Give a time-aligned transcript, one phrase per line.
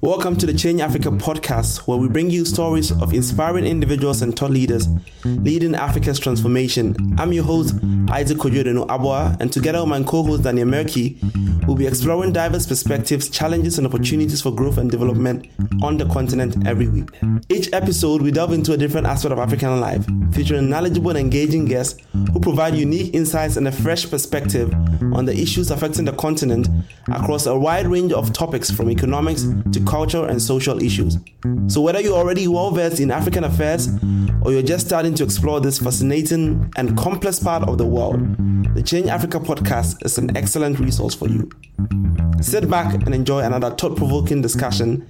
[0.00, 4.34] Welcome to the Change Africa podcast, where we bring you stories of inspiring individuals and
[4.34, 4.88] thought leaders
[5.24, 6.96] leading Africa's transformation.
[7.18, 7.74] I'm your host,
[8.10, 11.18] Isaac Kojo Abua, and together with my co host, Daniel Merki,
[11.66, 15.48] we'll be exploring diverse perspectives, challenges, and opportunities for growth and development
[15.82, 17.10] on the continent every week.
[17.50, 21.66] Each episode, we delve into a different aspect of African life, featuring knowledgeable and engaging
[21.66, 22.00] guests
[22.32, 24.72] who provide unique insights and a fresh perspective
[25.14, 26.68] on the issues affecting the continent
[27.12, 31.18] across a wide range of topics from economics to culture and social issues.
[31.66, 33.88] So, whether you're already well versed in African affairs
[34.42, 38.20] or you're just starting to explore this fascinating and complex part of the world,
[38.74, 41.50] the Change Africa podcast is an excellent resource for you.
[42.40, 45.08] Sit back and enjoy another thought provoking discussion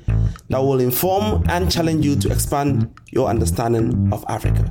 [0.48, 4.70] that will inform and challenge you to expand your understanding of Africa.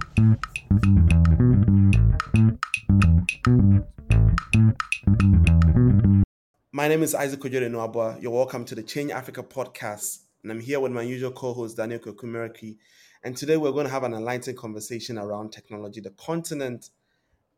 [6.75, 8.21] My name is Isaac Ojore Noabua.
[8.21, 10.23] You're welcome to the Change Africa podcast.
[10.43, 12.75] And I'm here with my usual co host, Daniel Kokumeraki.
[13.23, 16.89] And today we're going to have an enlightening conversation around technology, the continent,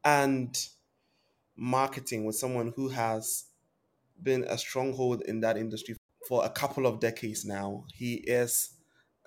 [0.06, 0.56] and
[1.56, 3.45] marketing with someone who has
[4.22, 5.95] been a stronghold in that industry
[6.28, 7.86] for a couple of decades now.
[7.95, 8.76] He is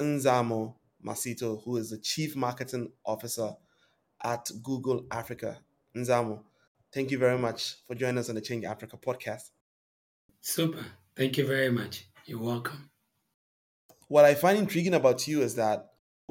[0.01, 3.55] Mzamo Masito, who is the Chief Marketing Officer
[4.23, 5.59] at Google Africa.
[5.97, 6.45] Nzamo,
[6.95, 9.51] thank you very much for joining us on the Change Africa podcast.
[10.41, 10.85] Super.
[11.17, 12.07] Thank you very much.
[12.25, 12.91] You're welcome.
[14.09, 15.91] What I find intriguing about you is that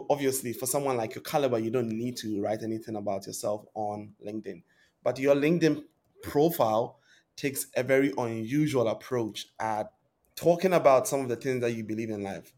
[0.10, 4.14] obviously for someone like your caliber, you don't need to write anything about yourself on
[4.26, 4.64] LinkedIn.
[5.04, 5.84] But your LinkedIn
[6.24, 7.00] profile
[7.36, 9.92] takes a very unusual approach at
[10.36, 12.54] talking about some of the things that you believe in life.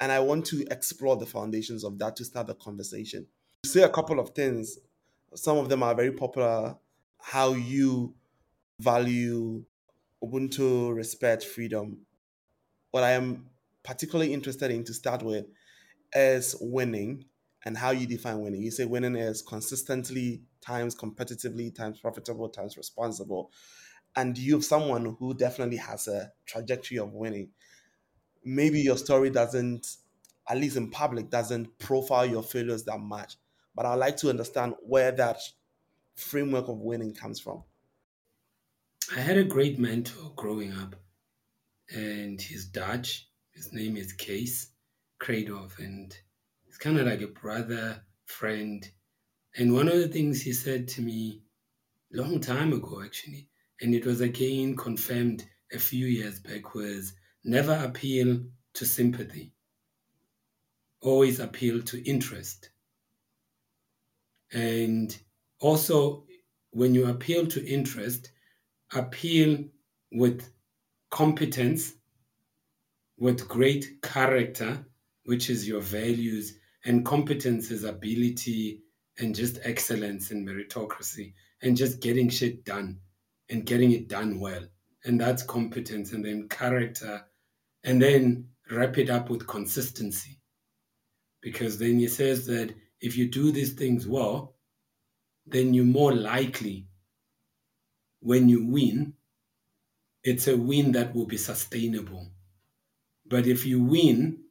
[0.00, 3.26] And I want to explore the foundations of that to start the conversation.
[3.64, 4.78] You say a couple of things.
[5.34, 6.76] Some of them are very popular.
[7.18, 8.14] How you
[8.80, 9.64] value
[10.24, 12.06] Ubuntu, respect, freedom.
[12.92, 13.50] What I am
[13.82, 15.46] particularly interested in to start with
[16.14, 17.26] is winning
[17.64, 18.62] and how you define winning.
[18.62, 23.50] You say winning is consistently times competitively times profitable times responsible.
[24.16, 27.50] And you have someone who definitely has a trajectory of winning.
[28.44, 29.96] Maybe your story doesn't,
[30.48, 33.36] at least in public, doesn't profile your failures that much.
[33.74, 35.38] But I'd like to understand where that
[36.14, 37.64] framework of winning comes from.
[39.12, 40.96] I had a great mentor growing up,
[41.90, 43.28] and he's Dutch.
[43.52, 44.70] His name is Case
[45.20, 46.16] Kreedhoff, and
[46.64, 48.88] he's kind of like a brother, friend.
[49.56, 51.42] And one of the things he said to me
[52.12, 53.48] long time ago, actually,
[53.80, 57.12] and it was again confirmed a few years back, was
[57.44, 58.40] never appeal
[58.72, 59.52] to sympathy,
[61.02, 62.70] always appeal to interest.
[64.52, 65.16] And
[65.60, 66.24] also,
[66.70, 68.30] when you appeal to interest,
[68.92, 69.64] appeal
[70.12, 70.50] with
[71.10, 71.92] competence,
[73.18, 74.84] with great character,
[75.24, 78.82] which is your values, and competence is ability
[79.18, 82.98] and just excellence and meritocracy and just getting shit done
[83.48, 84.62] and getting it done well.
[85.04, 87.24] And that's competence and then character.
[87.84, 90.40] And then wrap it up with consistency.
[91.42, 94.56] Because then he says that if you do these things well,
[95.46, 96.86] then you're more likely
[98.24, 99.12] when you win,
[100.22, 102.26] it's a win that will be sustainable.
[103.26, 104.44] But if you win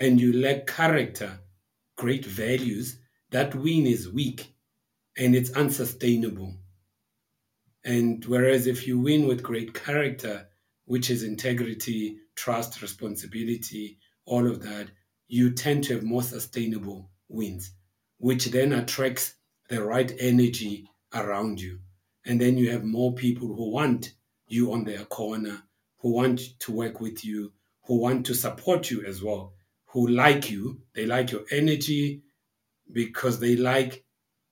[0.00, 1.38] and you lack character,
[1.94, 2.98] great values,
[3.30, 4.56] that win is weak
[5.16, 6.56] and it's unsustainable.
[7.84, 10.48] And whereas if you win with great character,
[10.86, 14.88] which is integrity, trust, responsibility, all of that,
[15.28, 17.70] you tend to have more sustainable wins,
[18.18, 19.34] which then attracts
[19.68, 21.78] the right energy around you.
[22.24, 24.14] And then you have more people who want
[24.46, 25.62] you on their corner,
[25.98, 27.52] who want to work with you,
[27.84, 29.54] who want to support you as well,
[29.86, 30.80] who like you.
[30.94, 32.22] They like your energy
[32.90, 34.04] because they like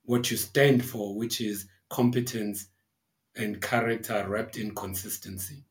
[0.05, 2.69] what you stand for, which is competence
[3.37, 5.65] and character wrapped in consistency.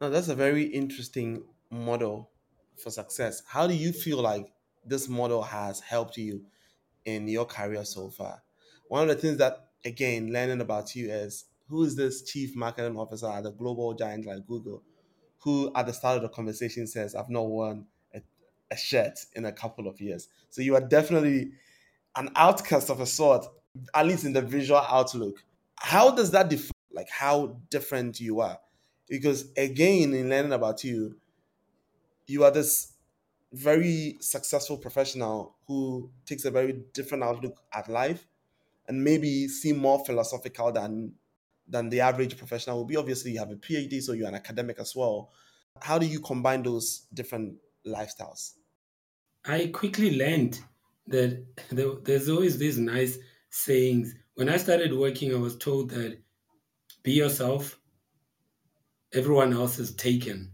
[0.00, 2.30] Now, that's a very interesting model
[2.76, 3.42] for success.
[3.46, 4.52] How do you feel like
[4.84, 6.44] this model has helped you
[7.06, 8.42] in your career so far?
[8.88, 12.96] One of the things that again, learning about you is who is this chief marketing
[12.96, 14.82] officer at a global giant like Google,
[15.38, 18.20] who at the start of the conversation says, I've not worn a,
[18.70, 20.28] a shirt in a couple of years.
[20.50, 21.52] So you are definitely
[22.16, 23.46] an outcast of a sort,
[23.94, 25.44] at least in the visual outlook.
[25.76, 28.58] How does that define like how different you are?
[29.08, 31.16] Because again, in learning about you,
[32.26, 32.92] you are this
[33.52, 38.26] very successful professional who takes a very different outlook at life
[38.88, 41.12] and maybe seem more philosophical than
[41.68, 42.96] than the average professional will be.
[42.96, 45.32] Obviously, you have a PhD, so you're an academic as well.
[45.82, 47.56] How do you combine those different
[47.86, 48.52] lifestyles?
[49.44, 50.60] I quickly learned
[51.08, 51.44] that
[52.04, 53.18] there's always these nice
[53.50, 54.14] sayings.
[54.34, 56.18] When I started working, I was told that
[57.02, 57.78] be yourself,
[59.12, 60.52] everyone else is taken.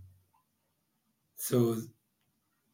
[1.36, 1.76] So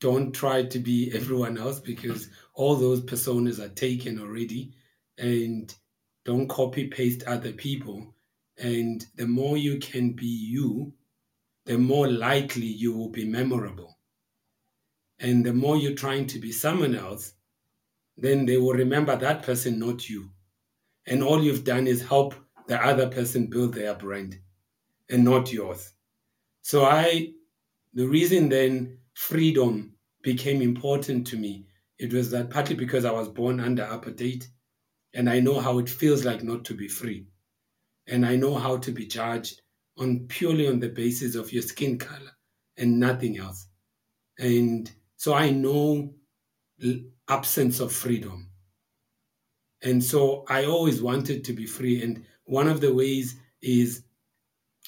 [0.00, 4.74] don't try to be everyone else because all those personas are taken already.
[5.18, 5.74] And
[6.24, 8.14] don't copy paste other people.
[8.58, 10.92] And the more you can be you,
[11.64, 13.98] the more likely you will be memorable.
[15.20, 17.34] And the more you're trying to be someone else,
[18.16, 20.30] then they will remember that person, not you.
[21.06, 22.34] And all you've done is help
[22.66, 24.38] the other person build their brand
[25.10, 25.92] and not yours.
[26.62, 27.32] So I,
[27.94, 31.66] the reason then freedom became important to me,
[31.98, 34.46] it was that partly because I was born under apartheid
[35.14, 37.26] and I know how it feels like not to be free.
[38.06, 39.62] And I know how to be judged
[39.98, 42.32] on purely on the basis of your skin color
[42.76, 43.66] and nothing else.
[44.38, 46.14] And so I know
[47.28, 48.50] absence of freedom.
[49.82, 52.02] And so I always wanted to be free.
[52.02, 54.02] And one of the ways is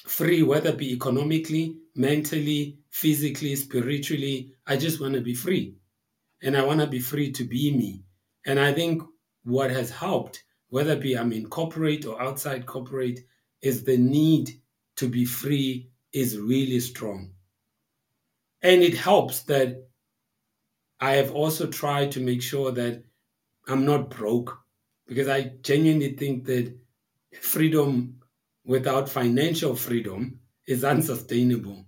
[0.07, 4.53] free, whether it be economically, mentally, physically, spiritually.
[4.65, 5.75] I just want to be free.
[6.41, 8.03] And I want to be free to be me.
[8.45, 9.03] And I think
[9.43, 13.21] what has helped, whether it be I'm in corporate or outside corporate,
[13.61, 14.59] is the need
[14.97, 17.31] to be free is really strong.
[18.61, 19.87] And it helps that
[20.99, 23.03] I have also tried to make sure that
[23.67, 24.57] I'm not broke
[25.07, 26.73] because I genuinely think that
[27.39, 28.19] freedom
[28.65, 31.85] without financial freedom is unsustainable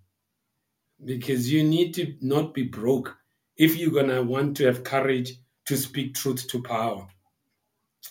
[1.05, 3.15] because you need to not be broke
[3.55, 5.33] if you're going to want to have courage
[5.65, 7.07] to speak truth to power.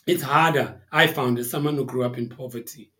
[0.06, 2.92] It's harder, I found, as someone who grew up in poverty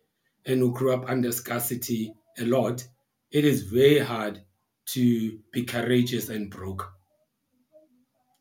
[0.45, 2.85] and who grew up under scarcity a lot,
[3.31, 4.41] it is very hard
[4.85, 6.91] to be courageous and broke.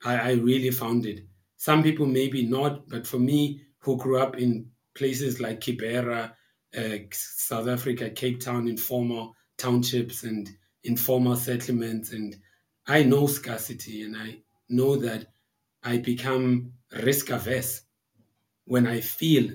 [0.04, 1.26] I, I really found it.
[1.56, 6.32] Some people maybe not, but for me, who grew up in places like Kibera,
[6.76, 10.48] uh, South Africa, Cape Town, informal townships and
[10.84, 12.36] informal settlements, and
[12.86, 14.38] I know scarcity and I
[14.68, 15.26] know that
[15.82, 16.72] I become
[17.02, 17.82] risk averse
[18.64, 19.50] when I feel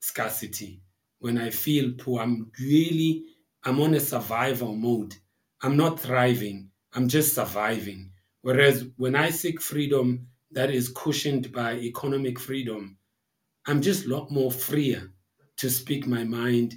[0.00, 0.82] scarcity,
[1.18, 2.20] when I feel poor.
[2.20, 3.24] I'm really,
[3.64, 5.14] I'm on a survival mode.
[5.62, 6.70] I'm not thriving.
[6.92, 8.12] I'm just surviving.
[8.42, 12.98] Whereas when I seek freedom that is cushioned by economic freedom,
[13.66, 15.12] I'm just a lot more freer
[15.58, 16.74] to speak my mind,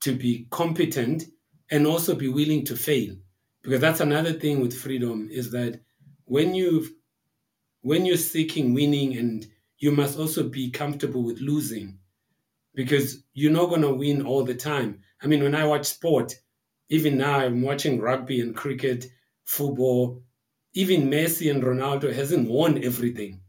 [0.00, 1.24] to be competent,
[1.70, 3.16] and also be willing to fail.
[3.62, 5.80] Because that's another thing with freedom is that
[6.26, 6.86] when you
[7.80, 9.46] when you're seeking winning and
[9.78, 11.98] you must also be comfortable with losing
[12.74, 15.00] because you're not going to win all the time.
[15.22, 16.34] I mean, when I watch sport,
[16.88, 19.06] even now I'm watching rugby and cricket,
[19.44, 20.22] football,
[20.74, 23.40] even Messi and Ronaldo hasn't won everything.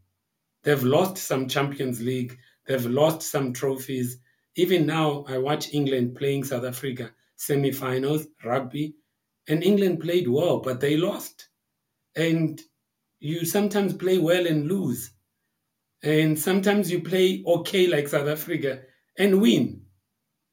[0.62, 4.18] They've lost some Champions League, they've lost some trophies.
[4.56, 8.94] Even now, I watch England playing South Africa semi-finals rugby,
[9.46, 11.48] and England played well, but they lost.
[12.16, 12.60] And
[13.20, 15.12] you sometimes play well and lose,
[16.02, 18.80] and sometimes you play okay like South Africa
[19.18, 19.82] and win.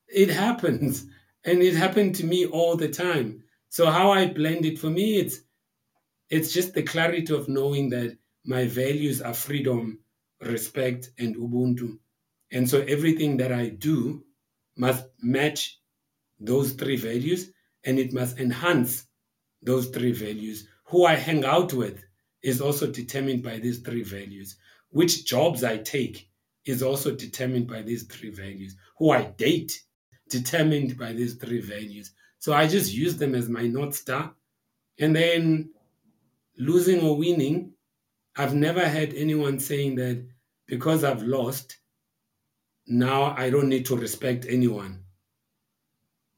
[0.07, 1.05] It happens,
[1.43, 3.43] and it happened to me all the time.
[3.69, 5.39] So how I blend it for me, it's
[6.29, 9.99] it's just the clarity of knowing that my values are freedom,
[10.41, 11.97] respect, and Ubuntu.
[12.51, 14.23] And so everything that I do
[14.77, 15.79] must match
[16.39, 17.51] those three values
[17.85, 19.05] and it must enhance
[19.61, 20.67] those three values.
[20.85, 22.03] Who I hang out with
[22.43, 24.57] is also determined by these three values.
[24.95, 26.29] Which jobs I take
[26.63, 28.77] is also determined by these three values.
[28.97, 29.83] Who I date,
[30.29, 32.13] determined by these three values.
[32.39, 34.33] So I just use them as my North Star.
[34.97, 35.71] And then
[36.57, 37.73] losing or winning,
[38.37, 40.25] I've never had anyone saying that
[40.65, 41.75] because I've lost,
[42.87, 45.03] now I don't need to respect anyone.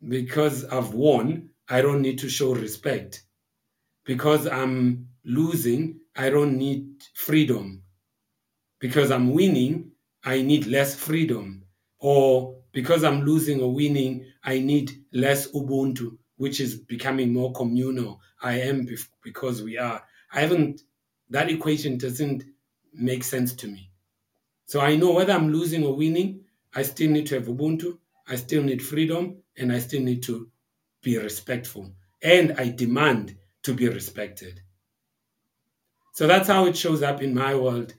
[0.07, 3.21] Because I've won, I don't need to show respect.
[4.03, 7.83] Because I'm losing, I don't need freedom.
[8.79, 9.91] Because I'm winning,
[10.23, 11.63] I need less freedom.
[11.99, 18.21] Or because I'm losing or winning, I need less Ubuntu, which is becoming more communal.
[18.41, 18.87] I am
[19.23, 20.03] because we are.
[20.31, 20.81] I haven't,
[21.29, 22.43] that equation doesn't
[22.93, 23.91] make sense to me.
[24.65, 26.41] So I know whether I'm losing or winning,
[26.75, 30.49] I still need to have Ubuntu, I still need freedom, and I still need to
[31.01, 31.93] be respectful.
[32.21, 34.61] And I demand to be respected.
[36.13, 37.93] So that's how it shows up in my world.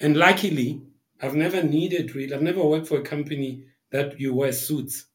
[0.00, 0.82] And luckily,
[1.20, 5.06] I've never needed really, I've never worked for a company that you wear suits.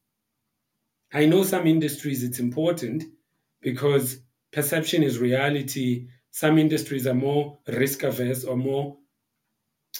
[1.12, 3.04] I know some industries it's important
[3.60, 4.20] because
[4.52, 6.08] perception is reality.
[6.30, 8.98] Some industries are more risk averse or more.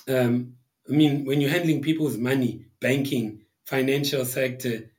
[0.09, 0.55] Um,
[0.89, 4.91] I mean, when you're handling people's money, banking, financial sector,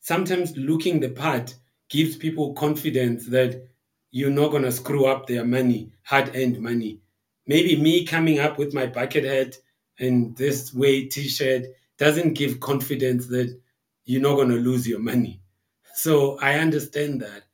[0.00, 1.54] sometimes looking the part
[1.88, 3.68] gives people confidence that
[4.10, 7.00] you're not going to screw up their money, hard earned money.
[7.46, 9.56] Maybe me coming up with my bucket hat
[9.98, 11.64] and this way t shirt
[11.98, 13.58] doesn't give confidence that
[14.04, 15.40] you're not going to lose your money.
[15.98, 17.44] So I understand that.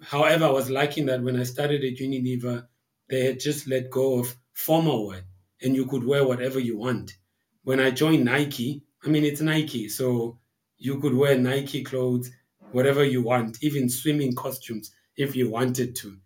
[0.00, 2.66] However, I was liking that when I started at Unilever,
[3.08, 5.22] they had just let go of formal wear
[5.62, 7.16] and you could wear whatever you want.
[7.62, 10.38] When I joined Nike, I mean, it's Nike, so
[10.76, 12.30] you could wear Nike clothes,
[12.72, 16.16] whatever you want, even swimming costumes if you wanted to.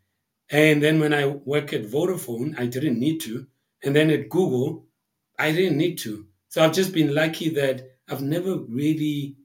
[0.53, 3.47] And then when I work at Vodafone, I didn't need to.
[3.83, 4.87] And then at Google,
[5.39, 6.29] I didn't need to.
[6.49, 9.39] So I've just been lucky that I've never really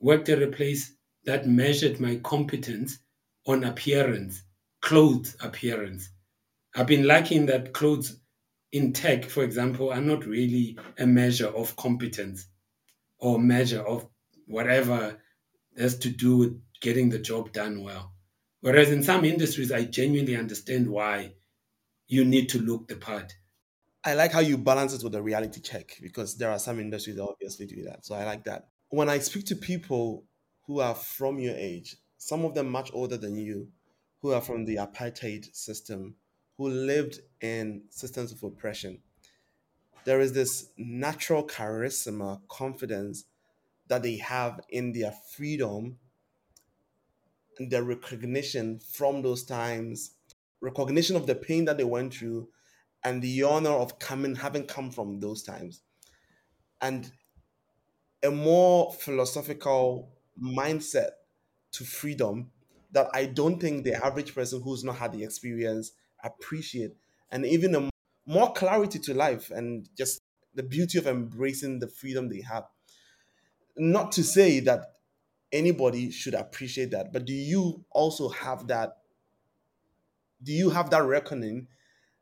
[0.00, 0.92] worked at a place
[1.24, 2.98] that measured my competence
[3.46, 4.42] on appearance,
[4.82, 6.10] clothes appearance.
[6.74, 8.18] I've been lucky in that clothes
[8.72, 12.48] in tech, for example, are not really a measure of competence
[13.18, 14.08] or measure of
[14.46, 15.20] whatever
[15.78, 18.12] has to do with getting the job done well.
[18.60, 21.34] Whereas in some industries, I genuinely understand why
[22.08, 23.34] you need to look the part.
[24.04, 27.16] I like how you balance it with a reality check because there are some industries
[27.16, 28.04] that obviously do that.
[28.04, 28.68] So I like that.
[28.88, 30.24] When I speak to people
[30.66, 33.68] who are from your age, some of them much older than you,
[34.20, 36.16] who are from the apartheid system,
[36.56, 39.00] who lived in systems of oppression,
[40.04, 43.24] there is this natural charisma, confidence
[43.86, 45.98] that they have in their freedom
[47.68, 50.12] their recognition from those times,
[50.60, 52.48] recognition of the pain that they went through,
[53.04, 55.82] and the honor of coming, having come from those times,
[56.80, 57.12] and
[58.22, 60.10] a more philosophical
[60.42, 61.10] mindset
[61.72, 62.50] to freedom
[62.92, 66.92] that I don't think the average person who's not had the experience appreciate,
[67.30, 67.90] and even a
[68.26, 70.20] more clarity to life and just
[70.54, 72.64] the beauty of embracing the freedom they have.
[73.76, 74.96] Not to say that
[75.52, 78.98] anybody should appreciate that, but do you also have that?
[80.42, 81.68] Do you have that reckoning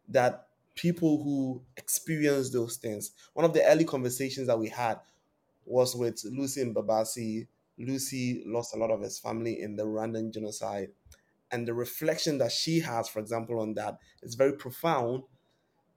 [0.08, 3.12] that people who experience those things?
[3.35, 4.99] One of the early conversations that we had
[5.64, 7.47] was with Lucy Mbabazi.
[7.78, 10.88] Lucy lost a lot of his family in the Rwandan genocide.
[11.50, 15.23] And the reflection that she has, for example, on that is very profound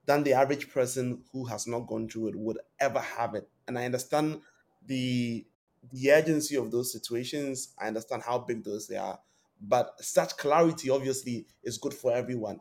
[0.06, 3.50] than the average person who has not gone through it would ever have it.
[3.68, 4.42] And I understand
[4.86, 5.46] the
[5.92, 7.74] the urgency of those situations.
[7.80, 9.20] I understand how big those they are,
[9.62, 12.60] but such clarity obviously is good for everyone.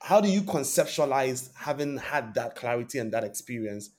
[0.00, 3.90] How do you conceptualize having had that clarity and that experience?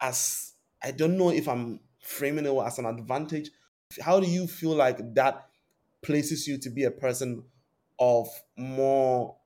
[0.00, 0.52] As
[0.82, 3.50] I don't know if I'm framing it as an advantage.
[4.00, 5.46] How do you feel like that
[6.02, 7.44] places you to be a person
[7.98, 9.36] of more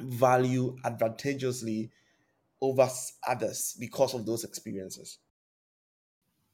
[0.00, 1.90] value advantageously
[2.60, 2.88] over
[3.26, 5.18] others because of those experiences?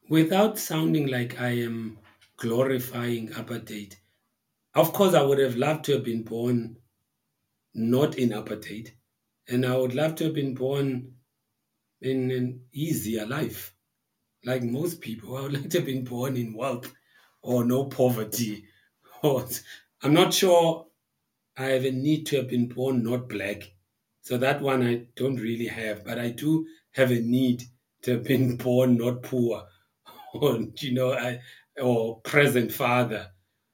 [0.08, 1.98] Without sounding like I am
[2.36, 3.96] glorifying apartheid,
[4.74, 6.78] of course, I would have loved to have been born
[7.74, 8.92] not in apartheid,
[9.48, 11.16] and I would love to have been born
[12.02, 13.74] in an easier life.
[14.44, 16.92] Like most people, I would like to have been born in wealth
[17.42, 18.66] or no poverty.
[19.22, 20.88] I'm not sure
[21.58, 23.72] I have a need to have been born not black.
[24.22, 27.64] So that one I don't really have, but I do have a need
[28.02, 29.68] to have been born not poor
[30.34, 31.40] or you know, I,
[31.80, 33.30] or present father.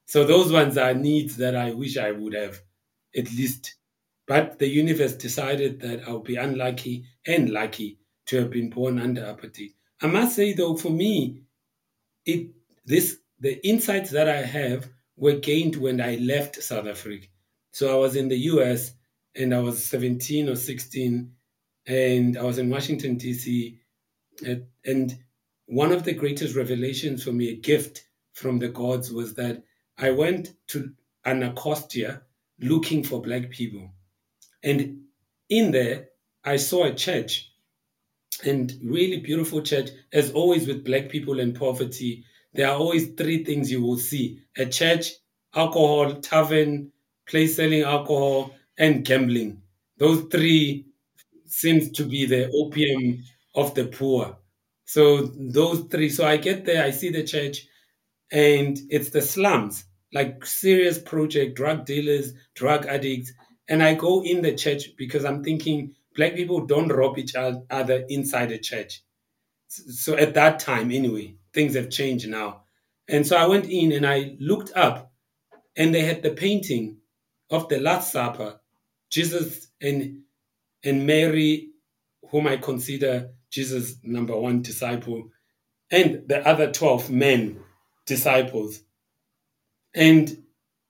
[0.06, 2.60] So those ones are needs that I wish I would have,
[3.16, 3.76] at least.
[4.26, 9.22] But the universe decided that I'll be unlucky and lucky to have been born under
[9.22, 9.74] apartheid.
[10.00, 11.42] I must say though, for me,
[12.24, 12.50] it
[12.84, 17.26] this the insights that I have were gained when I left South Africa.
[17.72, 18.92] So I was in the US
[19.34, 21.32] and I was 17 or 16
[21.86, 23.78] and I was in Washington DC
[24.84, 25.18] and
[25.66, 29.62] one of the greatest revelations for me, a gift from the gods, was that
[29.98, 30.92] I went to
[31.24, 32.22] Anacostia
[32.60, 33.90] looking for black people.
[34.62, 35.02] And
[35.48, 36.08] in there,
[36.44, 37.50] I saw a church
[38.44, 39.90] and really beautiful church.
[40.12, 44.40] As always with black people and poverty, there are always three things you will see
[44.56, 45.12] a church,
[45.54, 46.92] alcohol, tavern,
[47.26, 49.62] place selling alcohol, and gambling.
[49.98, 50.86] Those three
[51.46, 54.36] seems to be the opium of the poor.
[54.84, 56.08] So those three.
[56.08, 57.66] So I get there, I see the church,
[58.30, 63.32] and it's the slums, like serious project, drug dealers, drug addicts.
[63.68, 68.04] And I go in the church because I'm thinking black people don't rob each other
[68.08, 69.02] inside the church.
[69.68, 72.62] So at that time, anyway, things have changed now.
[73.08, 75.12] And so I went in and I looked up,
[75.76, 76.98] and they had the painting
[77.50, 78.60] of the Last Supper,
[79.10, 80.20] Jesus and
[80.82, 81.70] and Mary,
[82.30, 85.30] whom I consider Jesus' number one disciple,
[85.88, 87.60] and the other 12 men
[88.04, 88.80] disciples.
[89.94, 90.44] And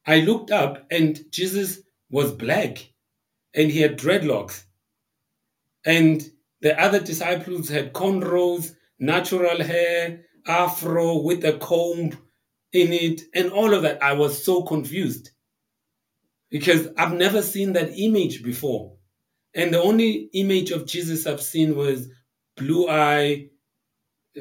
[0.06, 2.78] I looked up, and Jesus was black
[3.52, 4.64] and he had dreadlocks.
[5.84, 6.26] And
[6.62, 12.16] the other disciples had cornrows, natural hair, afro with a comb
[12.72, 14.02] in it, and all of that.
[14.02, 15.30] I was so confused
[16.50, 18.96] because I've never seen that image before.
[19.54, 22.08] And the only image of Jesus I've seen was
[22.56, 23.48] blue eye,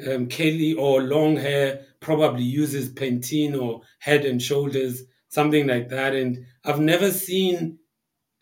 [0.08, 6.14] um, Kelly, or long hair, probably uses Pantene or head and shoulders, something like that.
[6.14, 7.78] And I've never seen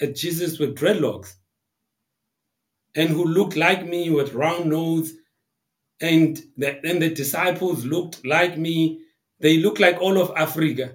[0.01, 1.35] a Jesus with dreadlocks
[2.95, 5.13] and who looked like me with round nose.
[6.01, 9.03] And the, and the disciples looked like me.
[9.39, 10.95] They look like all of Africa,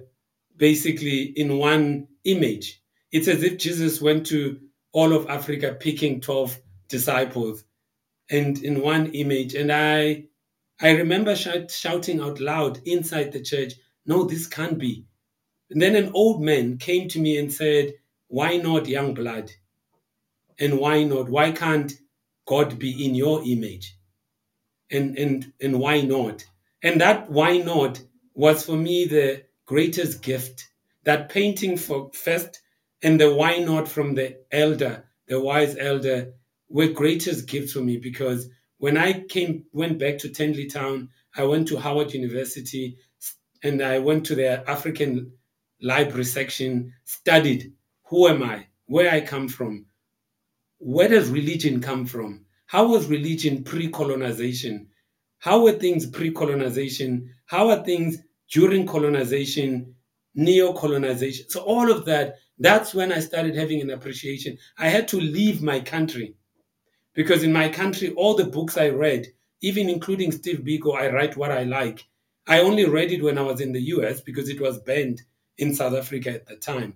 [0.56, 2.82] basically, in one image.
[3.10, 4.60] It's as if Jesus went to
[4.92, 7.64] all of Africa picking 12 disciples
[8.30, 9.54] and in one image.
[9.54, 10.24] And I
[10.80, 13.74] I remember shout, shouting out loud inside the church,
[14.06, 15.04] No, this can't be.
[15.70, 17.94] And then an old man came to me and said,
[18.28, 19.52] Why not young blood?
[20.58, 21.28] And why not?
[21.28, 21.92] Why can't
[22.46, 23.96] God be in your image?
[24.90, 26.44] And and and why not?
[26.82, 28.00] And that why not
[28.34, 30.68] was for me the greatest gift.
[31.04, 32.60] That painting for first
[33.02, 36.34] and the why not from the elder, the wise elder,
[36.68, 38.48] were greatest gifts for me because
[38.78, 42.96] when I came went back to Tenleytown, I went to Howard University
[43.62, 45.32] and I went to the African
[45.80, 47.72] library section, studied
[48.04, 49.86] who am I, where I come from,
[50.78, 54.88] where does religion come from, how was religion pre-colonization,
[55.38, 58.18] how were things pre-colonization, how are things
[58.50, 59.94] during colonization,
[60.34, 61.48] neo-colonization.
[61.48, 64.56] So all of that, that's when I started having an appreciation.
[64.78, 66.34] I had to leave my country
[67.18, 69.26] because in my country, all the books I read,
[69.60, 72.04] even including Steve Biko, I write what I like.
[72.46, 75.22] I only read it when I was in the US because it was banned
[75.56, 76.94] in South Africa at the time.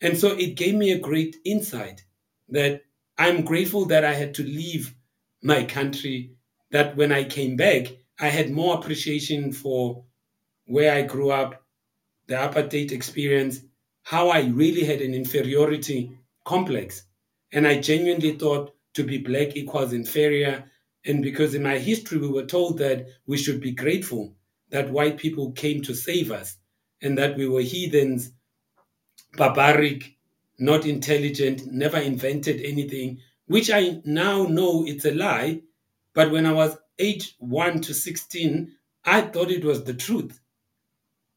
[0.00, 2.04] And so it gave me a great insight
[2.50, 2.82] that
[3.18, 4.94] I'm grateful that I had to leave
[5.42, 6.36] my country,
[6.70, 7.88] that when I came back,
[8.20, 10.04] I had more appreciation for
[10.66, 11.64] where I grew up,
[12.28, 13.58] the apartheid experience,
[14.04, 17.02] how I really had an inferiority complex.
[17.50, 20.64] And I genuinely thought to be black equals inferior.
[21.06, 24.34] And because in my history, we were told that we should be grateful
[24.70, 26.56] that white people came to save us
[27.00, 28.32] and that we were heathens,
[29.36, 30.16] barbaric,
[30.58, 35.62] not intelligent, never invented anything, which I now know it's a lie.
[36.12, 38.72] But when I was age 1 to 16,
[39.04, 40.40] I thought it was the truth.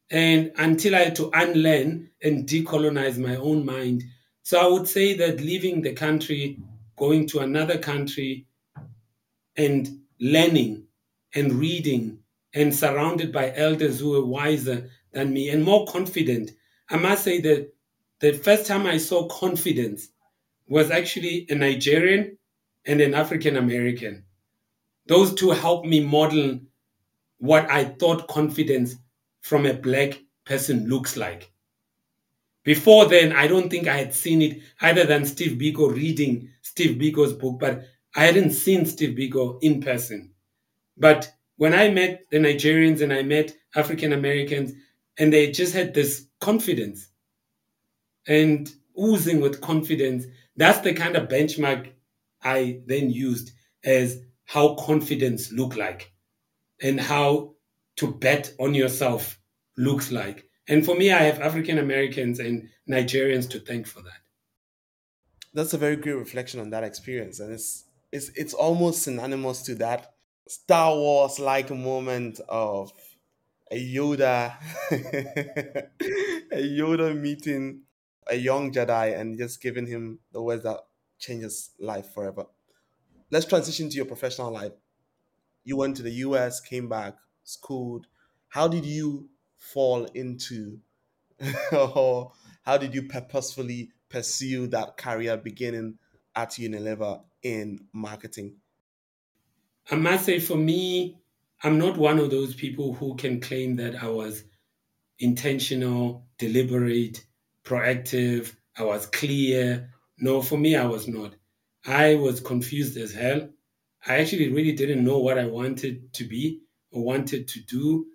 [0.10, 4.04] And until I had to unlearn and decolonize my own mind.
[4.42, 6.58] So I would say that leaving the country
[7.02, 8.46] going to another country
[9.58, 10.84] and learning
[11.34, 12.20] and reading
[12.54, 16.52] and surrounded by elders who were wiser than me and more confident.
[16.92, 17.74] I must say that
[18.20, 20.10] the first time I saw confidence
[20.68, 22.38] was actually a Nigerian
[22.86, 24.24] and an African American.
[25.08, 26.60] Those two helped me model
[27.40, 28.96] what I thought confidence
[29.42, 31.51] from a black person looks like.
[32.64, 36.98] Before then, I don't think I had seen it other than Steve Biko reading Steve
[36.98, 40.32] Biko's book, but I hadn't seen Steve Biko in person.
[40.98, 44.74] But when I met the Nigerians and I met African Americans,
[45.18, 47.10] and they just had this confidence
[48.28, 51.92] and oozing with confidence, that's the kind of benchmark
[52.44, 53.52] I then used
[53.84, 56.12] as how confidence look like
[56.82, 57.56] and how
[57.98, 59.40] to bet on yourself
[59.78, 60.48] looks like.
[60.72, 64.22] And for me, I have African Americans and Nigerians to thank for that.
[65.54, 69.76] That's a very great reflection on that experience, and it's it's it's almost synonymous to
[69.76, 70.14] that
[70.48, 72.94] Star Wars like moment of
[73.70, 74.56] a Yoda,
[74.92, 77.82] a Yoda meeting
[78.28, 80.80] a young Jedi and just giving him the words that
[81.20, 82.46] changes life forever.
[83.30, 84.72] Let's transition to your professional life.
[85.66, 88.08] You went to the US, came back, schooled.
[88.48, 89.28] How did you
[89.62, 90.80] fall into
[91.72, 92.32] or
[92.64, 95.98] how did you purposefully pursue that career beginning
[96.36, 98.56] at Unilever in marketing?
[99.90, 101.18] I must say, for me,
[101.64, 104.44] I'm not one of those people who can claim that I was
[105.20, 107.24] intentional, deliberate,
[107.64, 109.90] proactive, I was clear.
[110.18, 111.36] No, for me, I was not.
[111.86, 113.50] I was confused as hell.
[114.06, 118.08] I actually really didn't know what I wanted to be or wanted to do.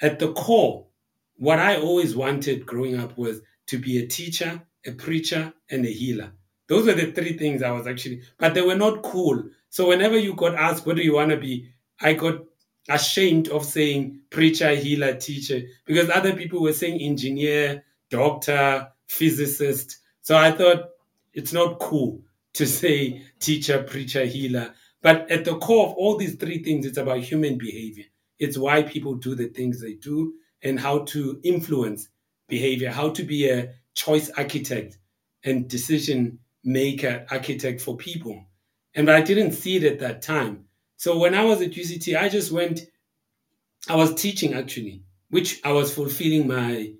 [0.00, 0.86] At the core,
[1.36, 5.90] what I always wanted growing up was to be a teacher, a preacher, and a
[5.90, 6.32] healer.
[6.68, 9.42] Those were the three things I was actually, but they were not cool.
[9.70, 11.70] So whenever you got asked, what do you want to be?
[12.00, 12.44] I got
[12.88, 19.98] ashamed of saying preacher, healer, teacher, because other people were saying engineer, doctor, physicist.
[20.22, 20.90] So I thought
[21.32, 22.22] it's not cool
[22.54, 24.74] to say teacher, preacher, healer.
[25.02, 28.06] But at the core of all these three things, it's about human behavior.
[28.44, 32.08] It's why people do the things they do and how to influence
[32.48, 34.98] behavior, how to be a choice architect
[35.44, 38.44] and decision maker architect for people.
[38.94, 40.66] And I didn't see it at that time.
[40.96, 42.80] So when I was at UCT, I just went,
[43.88, 46.92] I was teaching actually, which I was fulfilling my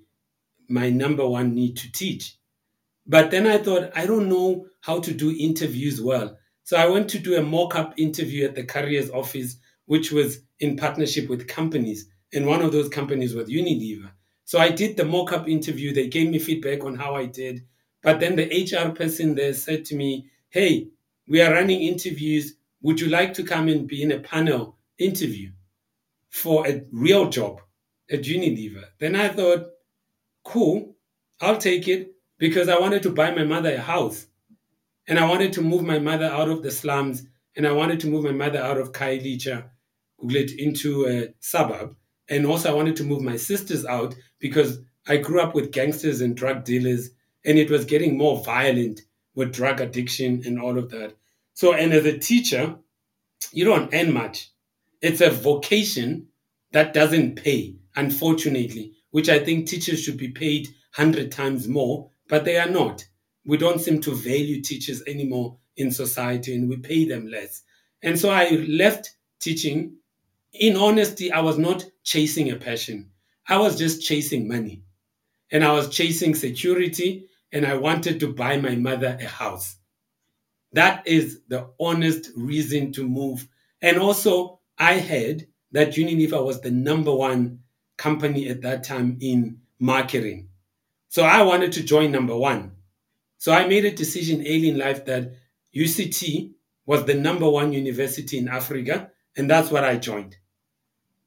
[0.67, 2.37] my number one need to teach.
[3.05, 6.37] But then I thought, I don't know how to do interviews well.
[6.63, 10.39] So I went to do a mock up interview at the careers office, which was
[10.59, 12.07] in partnership with companies.
[12.33, 14.11] And one of those companies was Unilever.
[14.45, 15.93] So I did the mock up interview.
[15.93, 17.65] They gave me feedback on how I did.
[18.01, 20.89] But then the HR person there said to me, Hey,
[21.27, 22.53] we are running interviews.
[22.81, 25.51] Would you like to come and be in a panel interview
[26.29, 27.61] for a real job
[28.11, 28.83] at Unilever?
[28.99, 29.65] Then I thought,
[30.43, 30.95] cool,
[31.41, 34.27] I'll take it because I wanted to buy my mother a house.
[35.07, 37.23] And I wanted to move my mother out of the slums
[37.55, 38.91] and I wanted to move my mother out of
[40.21, 41.95] Khayelitsha into a suburb.
[42.27, 46.21] And also, I wanted to move my sisters out because I grew up with gangsters
[46.21, 47.11] and drug dealers,
[47.43, 49.01] and it was getting more violent
[49.35, 51.13] with drug addiction and all of that.
[51.53, 52.75] So, and as a teacher,
[53.51, 54.49] you don't earn much.
[55.01, 56.27] It's a vocation
[56.71, 62.43] that doesn't pay, unfortunately, which I think teachers should be paid 100 times more, but
[62.43, 63.05] they are not.
[63.45, 67.61] We don't seem to value teachers anymore in society and we pay them less.
[68.01, 69.97] And so I left teaching.
[70.59, 73.11] In honesty, I was not chasing a passion,
[73.47, 74.83] I was just chasing money.
[75.51, 79.77] And I was chasing security and I wanted to buy my mother a house.
[80.73, 83.47] That is the honest reason to move.
[83.81, 87.59] And also, I heard that Unilever was the number one
[87.97, 90.49] company at that time in marketing.
[91.09, 92.73] So I wanted to join number one.
[93.37, 95.33] So I made a decision early in life that
[95.75, 96.53] UCT
[96.85, 100.37] was the number one university in Africa, and that's what I joined.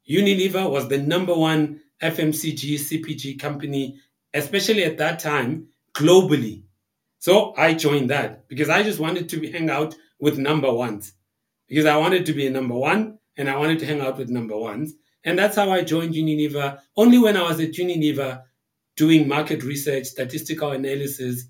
[0.09, 3.99] Unilever was the number one FMCG CPG company,
[4.33, 6.63] especially at that time, globally.
[7.19, 11.13] So I joined that because I just wanted to hang out with number ones
[11.67, 14.29] because I wanted to be a number one and I wanted to hang out with
[14.29, 14.93] number ones.
[15.23, 16.79] And that's how I joined Unilever.
[16.95, 18.41] Only when I was at Unilever
[18.95, 21.45] doing market research, statistical analysis,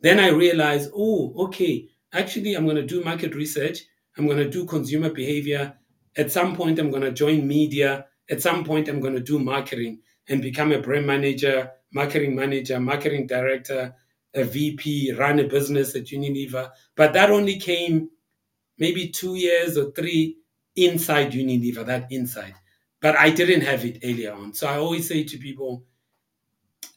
[0.00, 3.80] then I realized, oh, okay, actually, I'm going to do market research.
[4.16, 5.74] I'm going to do consumer behavior.
[6.16, 8.06] At some point, I'm going to join media.
[8.30, 12.80] At some point, I'm going to do marketing and become a brand manager, marketing manager,
[12.80, 13.94] marketing director,
[14.34, 16.70] a VP, run a business at Unilever.
[16.96, 18.10] But that only came
[18.78, 20.38] maybe two years or three
[20.76, 22.54] inside Unilever, that inside.
[23.00, 24.54] But I didn't have it earlier on.
[24.54, 25.84] So I always say to people,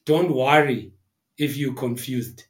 [0.05, 0.93] don't worry
[1.37, 2.45] if you're confused.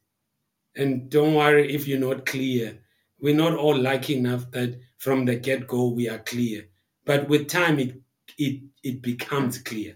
[0.75, 2.79] And don't worry if you're not clear.
[3.19, 6.69] We're not all lucky enough that from the get go we are clear.
[7.05, 8.01] But with time, it,
[8.37, 9.95] it, it becomes clear.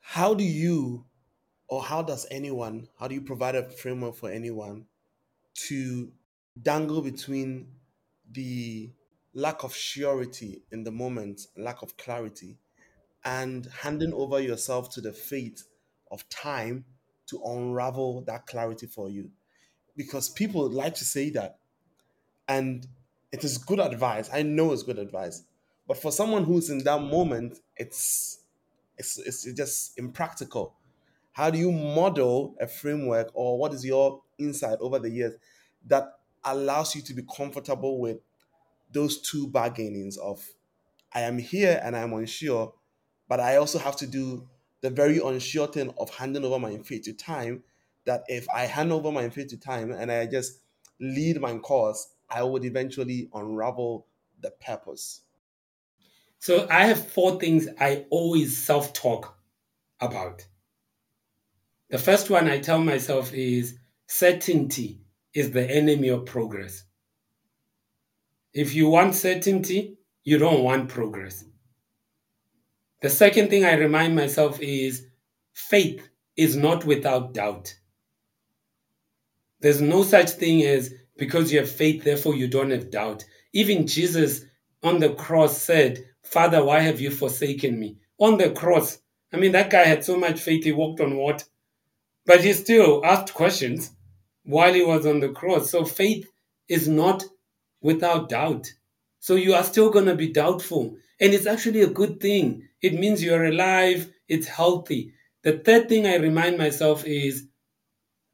[0.00, 1.06] How do you
[1.68, 4.88] or how does anyone, how do you provide a framework for anyone
[5.54, 6.12] to
[6.60, 7.80] dangle between
[8.30, 8.92] the
[9.34, 12.58] lack of surety in the moment, lack of clarity,
[13.24, 15.64] and handing over yourself to the fate
[16.10, 16.86] of time
[17.26, 19.32] to unravel that clarity for you?
[19.96, 21.60] Because people like to say that,
[22.46, 22.86] and
[23.32, 24.30] it is good advice.
[24.32, 25.44] I know it's good advice,
[25.86, 28.40] but for someone who's in that moment, it's
[28.96, 30.74] it's, it's just impractical
[31.38, 35.34] how do you model a framework or what is your insight over the years
[35.86, 36.02] that
[36.42, 38.16] allows you to be comfortable with
[38.92, 40.44] those two bargainings of
[41.12, 42.74] I am here and I'm unsure,
[43.28, 44.48] but I also have to do
[44.80, 47.62] the very unsure thing of handing over my fate to time.
[48.04, 50.58] That if I hand over my fate to time and I just
[50.98, 54.06] lead my course, I would eventually unravel
[54.40, 55.22] the purpose.
[56.38, 59.36] So I have four things I always self talk
[60.00, 60.46] about.
[61.90, 65.00] The first one I tell myself is certainty
[65.34, 66.84] is the enemy of progress.
[68.52, 71.44] If you want certainty, you don't want progress.
[73.00, 75.06] The second thing I remind myself is
[75.52, 77.74] faith is not without doubt.
[79.60, 83.24] There's no such thing as because you have faith, therefore you don't have doubt.
[83.52, 84.44] Even Jesus
[84.82, 87.98] on the cross said, Father, why have you forsaken me?
[88.18, 88.98] on the cross.
[89.32, 91.46] I mean, that guy had so much faith, he walked on water.
[92.26, 93.92] But he still asked questions
[94.44, 95.70] while he was on the cross.
[95.70, 96.28] So faith
[96.68, 97.24] is not
[97.80, 98.66] without doubt.
[99.20, 100.96] So you are still going to be doubtful.
[101.20, 102.68] And it's actually a good thing.
[102.82, 105.12] It means you're alive, it's healthy.
[105.42, 107.48] The third thing I remind myself is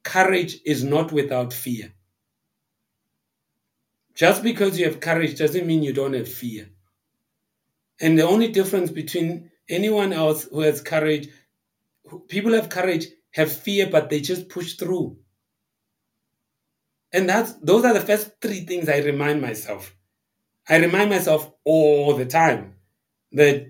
[0.02, 1.93] courage is not without fear.
[4.14, 6.68] Just because you have courage doesn't mean you don't have fear.
[8.00, 11.28] And the only difference between anyone else who has courage,
[12.28, 15.16] people have courage, have fear, but they just push through.
[17.12, 19.94] And that's those are the first three things I remind myself.
[20.68, 22.74] I remind myself all the time
[23.32, 23.66] that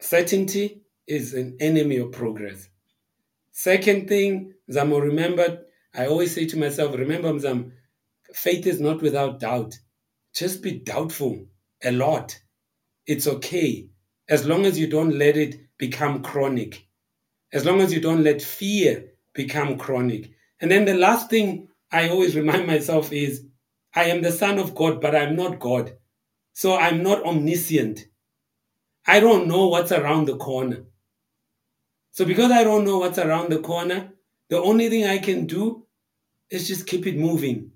[0.00, 2.68] certainty is an enemy of progress.
[3.52, 7.72] Second thing, Zamo, remember, I always say to myself, remember, Zam,
[8.34, 9.78] faith is not without doubt.
[10.34, 11.46] Just be doubtful
[11.82, 12.38] a lot.
[13.06, 13.88] It's okay.
[14.28, 16.86] As long as you don't let it become chronic.
[17.52, 20.30] As long as you don't let fear become chronic.
[20.60, 23.44] And then the last thing I always remind myself is
[23.94, 25.96] I am the Son of God, but I'm not God.
[26.52, 28.06] So I'm not omniscient.
[29.06, 30.84] I don't know what's around the corner.
[32.10, 34.12] So because I don't know what's around the corner,
[34.50, 35.86] the only thing I can do
[36.50, 37.70] is just keep it moving.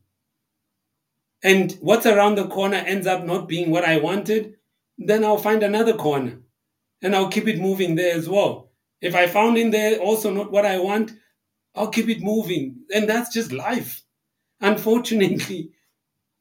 [1.42, 4.54] And what's around the corner ends up not being what I wanted,
[4.98, 6.40] then I'll find another corner
[7.02, 8.70] and I'll keep it moving there as well.
[9.00, 11.12] If I found in there also not what I want,
[11.74, 12.84] I'll keep it moving.
[12.94, 14.02] And that's just life.
[14.60, 15.72] Unfortunately,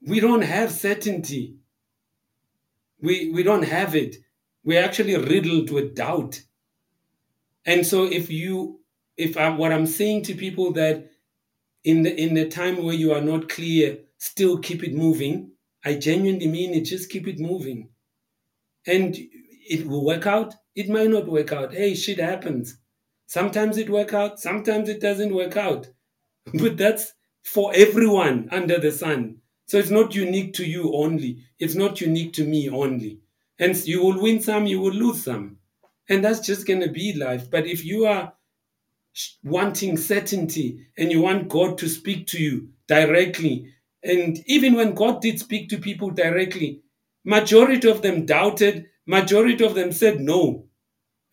[0.05, 1.55] we don't have certainty.
[3.01, 4.17] We, we don't have it.
[4.63, 6.41] We're actually riddled with doubt.
[7.65, 8.81] And so if you,
[9.17, 11.09] if I, what I'm saying to people that
[11.83, 15.49] in the, in the time where you are not clear, still keep it moving,
[15.83, 17.89] I genuinely mean it, just keep it moving.
[18.85, 20.53] And it will work out.
[20.75, 21.73] It might not work out.
[21.73, 22.77] Hey, shit happens.
[23.25, 24.39] Sometimes it work out.
[24.39, 25.87] Sometimes it doesn't work out.
[26.53, 29.37] But that's for everyone under the sun.
[29.65, 31.43] So it's not unique to you only.
[31.57, 33.21] It's not unique to me only.
[33.57, 35.57] And you will win some, you will lose some.
[36.09, 37.49] And that's just going to be life.
[37.49, 38.33] But if you are
[39.43, 45.21] wanting certainty and you want God to speak to you directly, and even when God
[45.21, 46.81] did speak to people directly,
[47.23, 50.65] majority of them doubted, majority of them said no.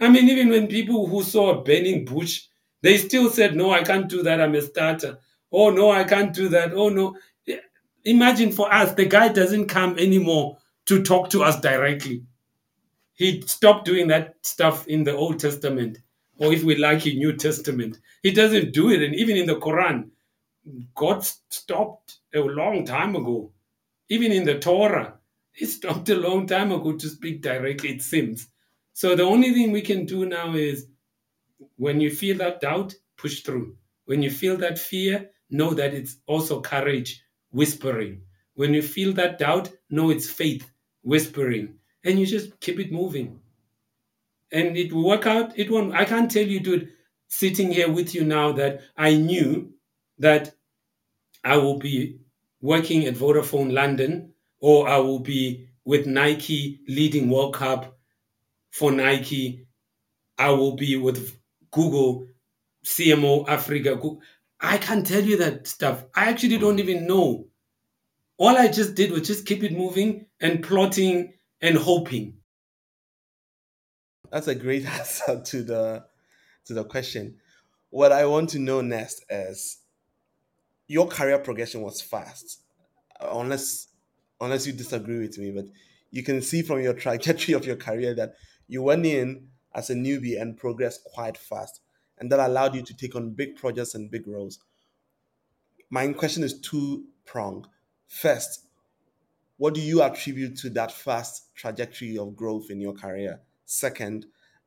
[0.01, 2.45] I mean, even when people who saw a burning bush,
[2.83, 4.41] they still said, No, I can't do that.
[4.41, 5.19] I'm a starter.
[5.51, 6.73] Oh, no, I can't do that.
[6.73, 7.17] Oh, no.
[8.05, 12.23] Imagine for us, the guy doesn't come anymore to talk to us directly.
[13.15, 15.99] He stopped doing that stuff in the Old Testament,
[16.39, 17.99] or if we like in New Testament.
[18.23, 19.03] He doesn't do it.
[19.03, 20.11] And even in the Quran,
[20.95, 23.53] God stopped a long time ago.
[24.09, 25.15] Even in the Torah,
[25.53, 28.49] he stopped a long time ago to speak directly, it seems.
[28.93, 30.87] So the only thing we can do now is
[31.77, 33.77] when you feel that doubt, push through.
[34.07, 38.23] When you feel that fear, know that it's also courage whispering.
[38.55, 40.71] When you feel that doubt, know it's faith
[41.03, 41.75] whispering.
[42.05, 43.41] And you just keep it moving.
[44.51, 45.59] And it will work out.
[45.59, 45.95] It won't.
[45.95, 46.91] I can't tell you, dude,
[47.29, 49.73] sitting here with you now that I knew
[50.19, 50.55] that
[51.45, 52.21] I will be
[52.61, 57.97] working at Vodafone London or I will be with Nike leading World Cup
[58.71, 59.67] for Nike.
[60.37, 61.39] I will be with
[61.71, 62.27] Google
[62.85, 64.01] CMO Africa.
[64.61, 66.05] I can't tell you that stuff.
[66.15, 67.47] I actually don't even know.
[68.37, 72.35] All I just did was just keep it moving and plotting and hoping.
[74.31, 76.05] That's a great answer to the
[76.67, 77.37] to the question.
[77.91, 79.79] What I want to know next is
[80.89, 82.63] your career progression was fast,
[83.21, 83.89] unless
[84.41, 85.53] unless you disagree with me.
[85.53, 85.67] But
[86.11, 88.35] you can see from your trajectory of your career that
[88.67, 91.81] you went in as a newbie and progressed quite fast
[92.19, 94.59] and that allowed you to take on big projects and big roles.
[95.91, 97.67] My question is two pronged.
[98.07, 98.67] First,
[99.57, 103.41] what do you attribute to that fast trajectory of growth in your career?
[103.65, 104.27] Second,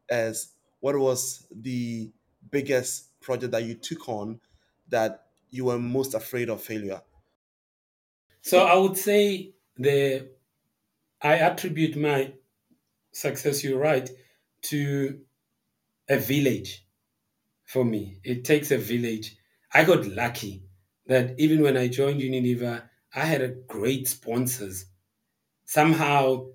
[0.10, 2.12] is what was the
[2.50, 4.40] biggest project that you took on
[4.90, 7.02] that you were most afraid of failure?
[8.42, 10.30] So I would say the
[11.22, 12.34] I attribute my
[13.12, 14.10] success, you're right,
[14.64, 15.22] to
[16.10, 16.86] a village
[17.66, 18.20] for me.
[18.24, 19.38] It takes a village.
[19.74, 20.64] I got lucky
[21.06, 24.86] that even when I joined Unilever, I had great sponsors.
[25.66, 26.48] Somehow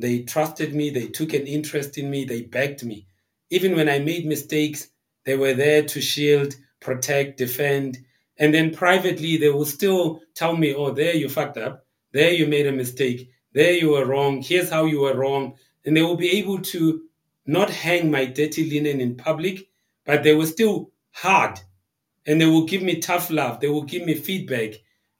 [0.00, 3.06] they trusted me, they took an interest in me, they backed me.
[3.50, 4.88] Even when I made mistakes,
[5.24, 7.98] they were there to shield, protect, defend.
[8.38, 11.86] And then privately, they will still tell me, oh, there you fucked up.
[12.12, 13.30] There you made a mistake.
[13.52, 14.42] There you were wrong.
[14.42, 15.54] Here's how you were wrong.
[15.84, 17.02] And they will be able to
[17.46, 19.68] not hang my dirty linen in public,
[20.06, 21.60] but they were still hard.
[22.26, 23.60] And they will give me tough love.
[23.60, 24.74] They will give me feedback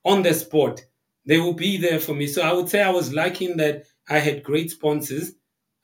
[0.05, 0.81] on the spot.
[1.27, 2.27] They will be there for me.
[2.27, 5.33] So I would say I was liking that I had great sponsors.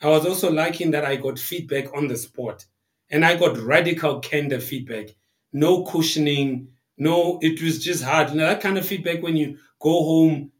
[0.00, 2.64] I was also liking that I got feedback on the spot.
[3.10, 5.08] And I got radical candor feedback.
[5.52, 6.68] No cushioning.
[6.98, 8.30] No, it was just hard.
[8.30, 10.52] You know, that kind of feedback when you go home,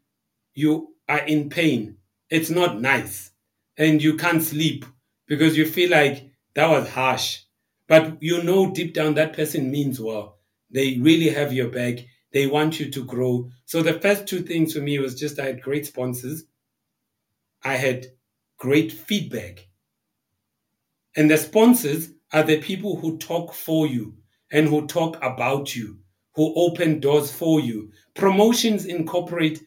[0.55, 1.97] you are in pain.
[2.29, 3.31] It's not nice.
[3.77, 4.85] And you can't sleep
[5.27, 7.41] because you feel like that was harsh.
[7.87, 10.39] But you know deep down that person means well.
[10.71, 11.99] They really have your back.
[12.33, 13.51] They want you to grow.
[13.65, 16.45] So the first two things for me was just I had great sponsors.
[17.63, 18.07] I had
[18.57, 19.69] great feedback.
[21.15, 24.17] And the sponsors are the people who talk for you
[24.51, 25.99] and who talk about you,
[26.39, 27.91] who open doors for you.
[28.15, 29.59] Promotions in corporate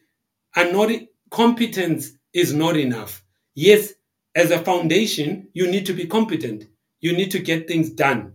[0.55, 0.89] are not
[1.29, 3.23] competence is not enough.
[3.53, 3.93] Yes,
[4.33, 6.65] as a foundation, you need to be competent.
[6.99, 8.33] You need to get things done.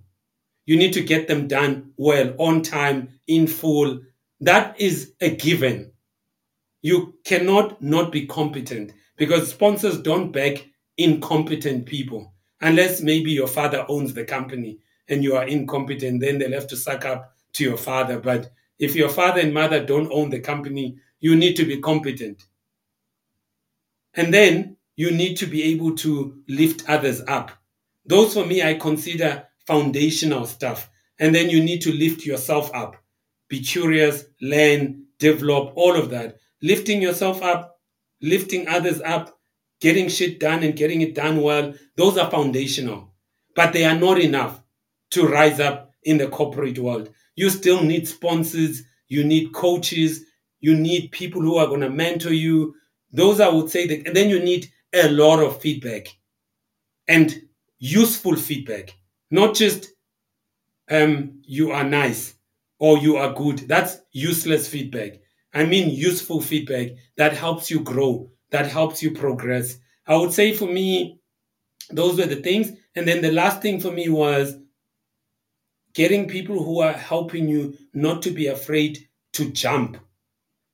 [0.66, 4.03] You need to get them done well, on time, in full.
[4.38, 5.90] That is a given.
[6.81, 10.64] You cannot not be competent because sponsors don't back
[10.96, 16.53] incompetent people unless maybe your father owns the company and you are incompetent, then they'll
[16.53, 18.18] have to suck up to your father.
[18.18, 22.44] But if your father and mother don't own the company, you need to be competent.
[24.14, 27.52] And then you need to be able to lift others up.
[28.04, 30.90] Those for me, I consider foundational stuff.
[31.18, 32.96] And then you need to lift yourself up.
[33.48, 36.38] Be curious, learn, develop, all of that.
[36.62, 37.80] Lifting yourself up,
[38.20, 39.38] lifting others up,
[39.80, 43.12] getting shit done and getting it done well, those are foundational.
[43.54, 44.62] But they are not enough
[45.11, 47.11] to rise up in the corporate world.
[47.38, 50.24] You still need sponsors, you need coaches,
[50.61, 52.74] you need people who are going to mentor you.
[53.12, 56.09] Those I would say that, and then you need a lot of feedback
[57.09, 57.42] and
[57.79, 58.94] useful feedback,
[59.31, 59.88] not just
[60.90, 62.35] um, you are nice
[62.79, 63.59] or you are good.
[63.68, 65.20] That's useless feedback.
[65.55, 69.77] I mean, useful feedback that helps you grow, that helps you progress.
[70.07, 71.20] I would say for me,
[71.90, 72.72] those were the things.
[72.96, 74.57] And then the last thing for me was
[75.98, 78.96] getting people who are helping you not to be afraid
[79.32, 79.96] to jump.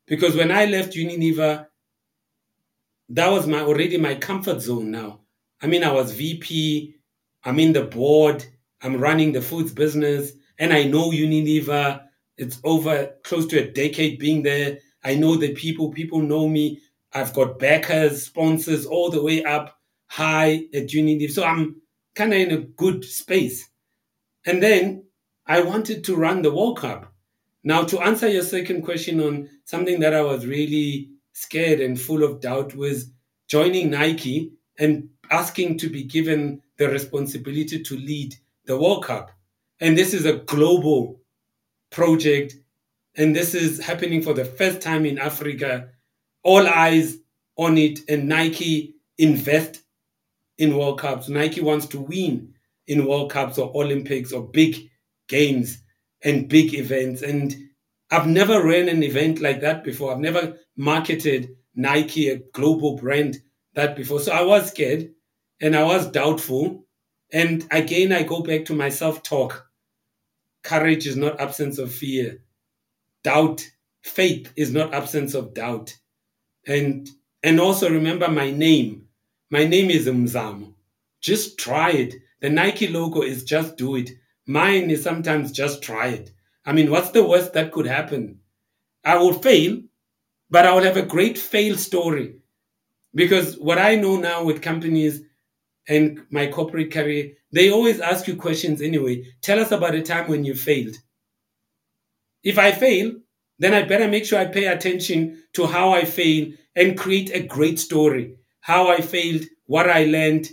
[0.07, 1.67] Because when I left Unilever,
[3.09, 5.21] that was my already my comfort zone now.
[5.63, 6.97] I mean, I was VP,
[7.43, 8.45] I'm in the board,
[8.83, 12.03] I'm running the foods business, and I know Unilever.
[12.37, 14.77] It's over close to a decade being there.
[15.05, 16.83] I know the people, people know me.
[17.15, 21.31] I've got backers, sponsors all the way up high at Unilever.
[21.31, 21.81] So I'm
[22.15, 23.67] kind of in a good space.
[24.45, 25.05] And then
[25.47, 27.13] I wanted to run the World Cup.
[27.65, 32.23] Now, to answer your second question on something that I was really scared and full
[32.23, 33.11] of doubt was
[33.49, 38.35] joining Nike and asking to be given the responsibility to lead
[38.67, 39.31] the World Cup.
[39.81, 41.21] And this is a global
[41.91, 42.57] project,
[43.17, 45.89] and this is happening for the first time in Africa.
[46.43, 47.19] All eyes
[47.57, 49.83] on it, and Nike invest
[50.59, 51.29] in World Cups.
[51.29, 52.55] Nike wants to win
[52.87, 54.91] in World Cups or Olympics or big
[55.29, 55.79] games
[56.23, 57.23] and big events.
[57.23, 57.55] And
[58.11, 60.13] I've never ran an event like that before.
[60.13, 63.39] I've never marketed Nike, a global brand,
[63.75, 64.21] that before.
[64.21, 65.11] So I was scared
[65.61, 66.87] and I was doubtful.
[67.33, 69.69] And again, I go back to my self talk.
[70.63, 72.41] Courage is not absence of fear.
[73.23, 73.69] Doubt,
[74.03, 75.97] faith is not absence of doubt.
[76.67, 77.09] And
[77.43, 79.07] and also remember my name.
[79.51, 80.73] My name is Mzamo.
[81.21, 82.15] Just try it.
[82.41, 84.11] The Nike logo is just do it.
[84.47, 86.31] Mine is sometimes just try it.
[86.65, 88.41] I mean, what's the worst that could happen?
[89.05, 89.83] I will fail,
[90.51, 92.37] but I will have a great fail story.
[93.15, 95.23] Because what I know now with companies
[95.89, 99.25] and my corporate career, they always ask you questions anyway.
[99.43, 100.97] Tell us about a time when you failed.
[102.45, 103.13] If I fail,
[103.59, 107.41] then I better make sure I pay attention to how I fail and create a
[107.43, 108.37] great story.
[108.61, 110.49] How I failed, what I learned.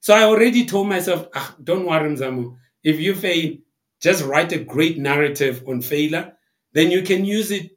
[0.00, 2.56] So I already told myself, ah, don't worry, Mzamo.
[2.88, 3.54] If you fail,
[4.00, 6.32] just write a great narrative on failure.
[6.72, 7.72] Then you can use it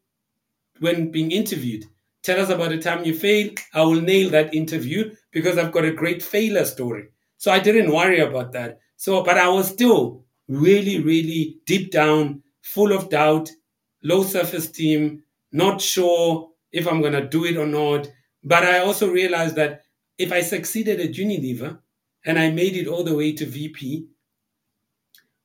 [0.80, 1.84] when being interviewed.
[2.24, 3.60] Tell us about the time you failed.
[3.74, 7.10] I will nail that interview because I've got a great failure story.
[7.36, 8.80] So I didn't worry about that.
[8.96, 13.50] So, but I was still really, really deep down, full of doubt,
[14.04, 18.10] low self esteem, not sure if I'm going to do it or not.
[18.46, 19.82] But I also realized that
[20.18, 21.80] if I succeeded at Unilever
[22.26, 24.08] and I made it all the way to VP,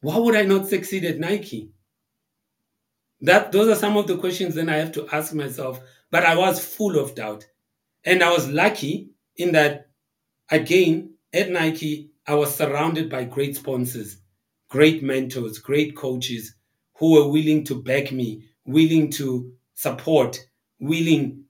[0.07, 1.73] why would I not succeed at Nike?
[3.23, 5.81] That those are some of the questions then I have to ask myself.
[6.13, 7.45] But I was full of doubt.
[8.05, 9.89] And I was lucky in that
[10.49, 14.19] again at Nike, I was surrounded by great sponsors,
[14.71, 16.55] great mentors, great coaches
[16.99, 20.39] who were willing to back me, willing to support,
[20.79, 21.43] willing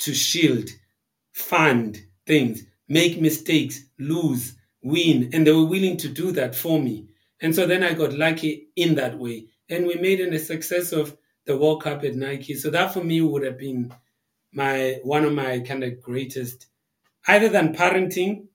[0.00, 0.68] to shield,
[1.32, 5.30] fund things, make mistakes, lose, win.
[5.32, 7.06] And they were willing to do that for me.
[7.40, 9.46] And so then I got lucky in that way.
[9.68, 11.16] And we made a success of
[11.46, 12.54] the World Cup at Nike.
[12.54, 13.92] So that for me would have been
[14.52, 16.66] my one of my kind of greatest,
[17.26, 18.46] other than parenting,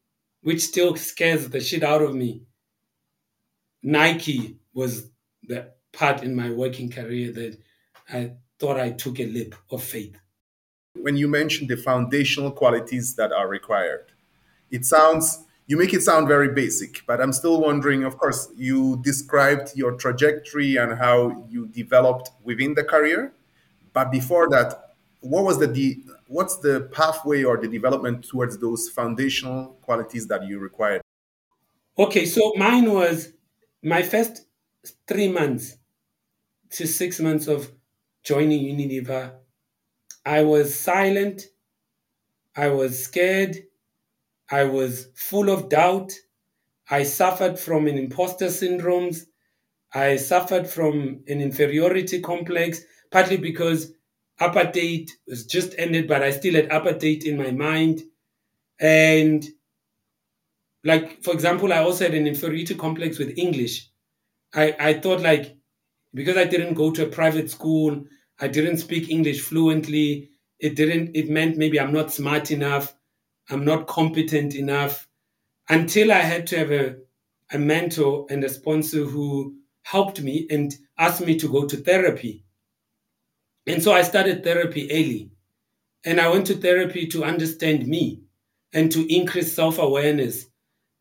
[0.41, 2.43] which still scares the shit out of me.
[3.81, 5.09] Nike was
[5.43, 7.57] the part in my working career that
[8.09, 10.17] I thought I took a leap of faith.
[10.95, 14.11] When you mentioned the foundational qualities that are required,
[14.71, 18.03] it sounds you make it sound very basic, but I'm still wondering.
[18.03, 23.33] Of course, you described your trajectory and how you developed within the career,
[23.93, 29.77] but before that, what was the what's the pathway or the development towards those foundational
[29.81, 31.01] qualities that you required?
[31.97, 33.33] Okay, so mine was
[33.81, 34.45] my first
[35.07, 35.77] three months
[36.71, 37.71] to six months of
[38.23, 39.33] joining Unilever.
[40.25, 41.43] I was silent.
[42.55, 43.57] I was scared.
[44.51, 46.13] I was full of doubt.
[46.89, 49.25] I suffered from an imposter syndromes.
[49.93, 52.81] I suffered from an inferiority complex,
[53.11, 53.93] partly because
[54.39, 58.03] apartheid was just ended, but I still had apartheid in my mind.
[58.79, 59.45] And
[60.83, 63.89] like, for example, I also had an inferiority complex with English.
[64.53, 65.57] I, I thought like,
[66.13, 68.05] because I didn't go to a private school,
[68.39, 70.29] I didn't speak English fluently,
[70.59, 72.95] it didn't, it meant maybe I'm not smart enough.
[73.49, 75.07] I'm not competent enough
[75.69, 76.95] until I had to have a,
[77.51, 82.43] a mentor and a sponsor who helped me and asked me to go to therapy.
[83.67, 85.31] And so I started therapy early.
[86.03, 88.21] And I went to therapy to understand me
[88.73, 90.45] and to increase self awareness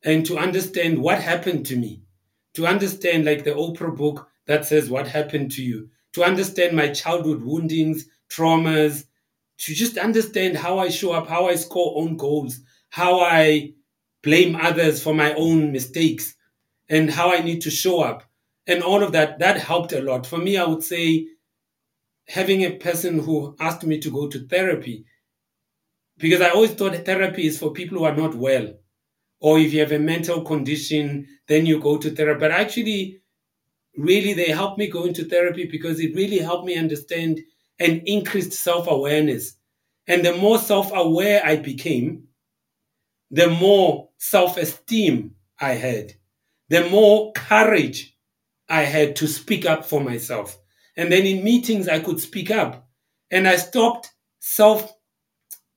[0.03, 2.03] and to understand what happened to me,
[2.55, 6.88] to understand, like the Oprah book that says, What happened to you, to understand my
[6.88, 9.05] childhood woundings, traumas,
[9.59, 13.74] to just understand how I show up, how I score own goals, how I
[14.22, 16.34] blame others for my own mistakes,
[16.88, 18.24] and how I need to show up.
[18.66, 20.26] And all of that, that helped a lot.
[20.26, 21.26] For me, I would say
[22.26, 25.05] having a person who asked me to go to therapy,
[26.16, 28.74] because I always thought therapy is for people who are not well.
[29.40, 32.40] Or if you have a mental condition, then you go to therapy.
[32.40, 33.20] But actually,
[33.96, 37.40] really, they helped me go into therapy because it really helped me understand
[37.79, 39.55] and increased self awareness.
[40.07, 42.25] And the more self aware I became,
[43.31, 46.12] the more self esteem I had,
[46.68, 48.16] the more courage
[48.68, 50.59] I had to speak up for myself.
[50.97, 52.89] And then in meetings, I could speak up.
[53.31, 54.11] And I stopped
[54.41, 54.93] self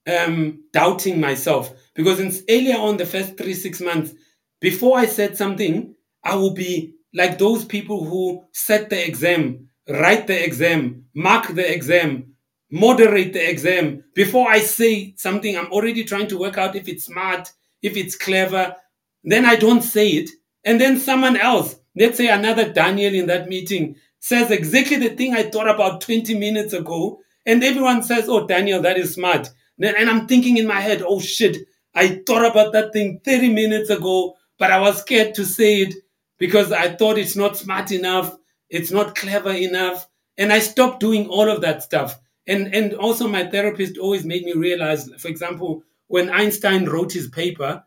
[0.07, 4.13] um, doubting myself because in, earlier on, the first three, six months,
[4.61, 10.27] before I said something, I would be like those people who set the exam write
[10.27, 12.33] the exam, mark the exam,
[12.71, 14.03] moderate the exam.
[14.13, 18.15] Before I say something, I'm already trying to work out if it's smart, if it's
[18.15, 18.75] clever.
[19.23, 20.29] Then I don't say it.
[20.63, 25.33] And then someone else, let's say another Daniel in that meeting, says exactly the thing
[25.33, 27.19] I thought about 20 minutes ago.
[27.45, 29.49] And everyone says, Oh, Daniel, that is smart.
[29.79, 31.57] And I'm thinking in my head, Oh shit,
[31.95, 35.95] I thought about that thing 30 minutes ago, but I was scared to say it
[36.37, 38.35] because I thought it's not smart enough
[38.69, 40.07] it's not clever enough.
[40.37, 42.19] And I stopped doing all of that stuff.
[42.45, 47.27] And, and also, my therapist always made me realize, for example, when Einstein wrote his
[47.27, 47.83] paper,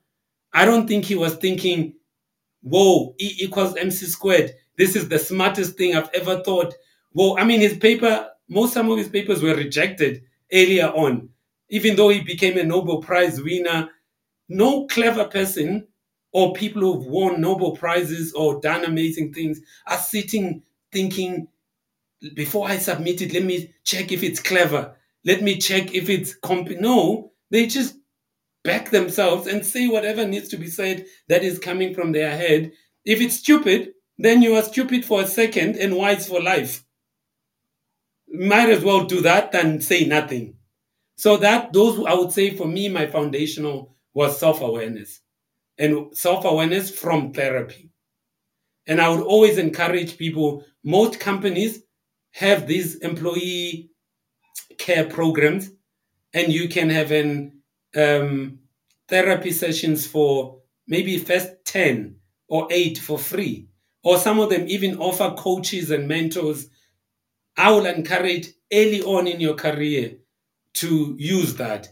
[0.53, 1.95] I don't think he was thinking,
[2.63, 4.55] whoa, E equals mc squared.
[4.77, 6.75] This is the smartest thing I've ever thought.
[7.13, 10.23] Whoa, I mean, his paper, most some of his papers were rejected
[10.53, 11.29] earlier on.
[11.69, 13.89] Even though he became a Nobel Prize winner,
[14.49, 15.87] no clever person
[16.33, 20.63] or people who've won Nobel Prizes or done amazing things are sitting
[20.93, 21.49] thinking,
[22.35, 24.97] before I submit it, let me check if it's clever.
[25.25, 26.69] Let me check if it's comp.
[26.71, 27.97] No, they just
[28.63, 32.73] back themselves and say whatever needs to be said that is coming from their head.
[33.05, 36.85] If it's stupid, then you are stupid for a second and wise for life.
[38.29, 40.57] Might as well do that than say nothing.
[41.17, 45.21] So that those I would say for me, my foundational was self-awareness
[45.79, 47.90] and self-awareness from therapy.
[48.91, 51.85] And I would always encourage people, most companies
[52.33, 53.93] have these employee
[54.79, 55.71] care programs,
[56.35, 57.63] and you can have an
[57.95, 58.59] um,
[59.09, 62.17] therapy sessions for maybe first 10
[62.49, 63.69] or 8 for free.
[64.03, 66.67] Or some of them even offer coaches and mentors.
[67.57, 70.17] I will encourage early on in your career
[70.75, 71.91] to use that,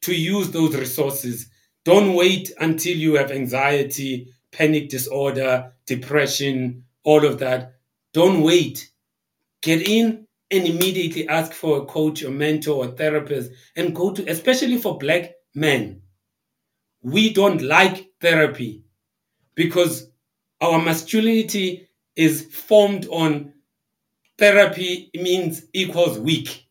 [0.00, 1.48] to use those resources.
[1.84, 7.76] Don't wait until you have anxiety panic disorder, depression, all of that.
[8.12, 8.90] Don't wait.
[9.62, 14.28] Get in and immediately ask for a coach or mentor or therapist and go to,
[14.30, 16.02] especially for black men.
[17.02, 18.84] We don't like therapy
[19.54, 20.10] because
[20.60, 23.54] our masculinity is formed on
[24.38, 26.66] therapy means equals weak.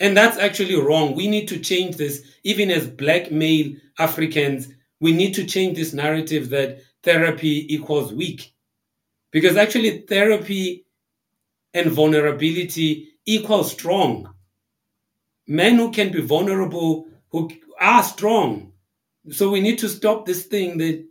[0.00, 1.14] And that's actually wrong.
[1.14, 4.68] We need to change this, even as black male Africans.
[5.02, 8.54] We need to change this narrative that therapy equals weak.
[9.32, 10.86] Because actually, therapy
[11.74, 14.32] and vulnerability equal strong.
[15.48, 17.50] Men who can be vulnerable, who
[17.80, 18.74] are strong.
[19.30, 21.04] So we need to stop this thing that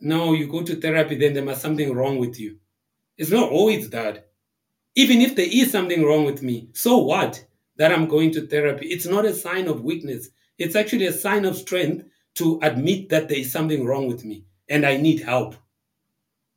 [0.00, 2.58] no, you go to therapy, then there must something wrong with you.
[3.16, 4.30] It's not always that.
[4.96, 7.44] Even if there is something wrong with me, so what
[7.76, 8.88] that I'm going to therapy?
[8.88, 10.30] It's not a sign of weakness.
[10.58, 12.04] It's actually a sign of strength
[12.38, 15.54] to admit that there is something wrong with me and I need help.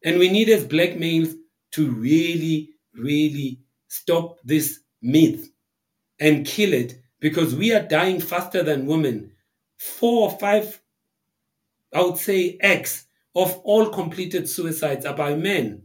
[0.03, 1.35] And we need as black males
[1.71, 5.49] to really really stop this myth
[6.19, 9.31] and kill it because we are dying faster than women.
[9.77, 10.81] Four or five,
[11.93, 13.05] I would say, X
[13.35, 15.83] of all completed suicides are by men.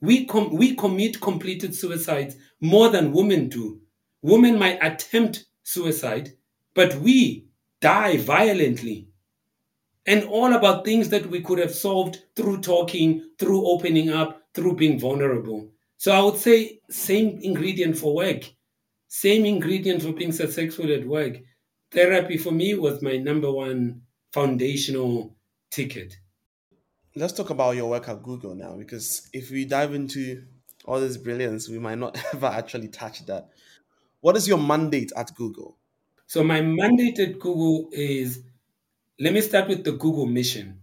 [0.00, 3.80] We, com- we commit completed suicides more than women do.
[4.20, 6.32] Women might attempt suicide,
[6.74, 7.46] but we
[7.82, 9.08] die violently.
[10.06, 14.76] And all about things that we could have solved through talking, through opening up, through
[14.76, 15.70] being vulnerable.
[15.98, 18.50] So I would say same ingredient for work,
[19.08, 21.36] same ingredient for being successful at work.
[21.92, 24.02] Therapy for me was my number one
[24.32, 25.36] foundational
[25.70, 26.16] ticket.
[27.14, 30.42] Let's talk about your work at Google now, because if we dive into
[30.86, 33.50] all this brilliance, we might not ever actually touch that.
[34.20, 35.78] What is your mandate at Google?
[36.32, 38.42] So my mandate at Google is
[39.20, 40.80] let me start with the Google mission,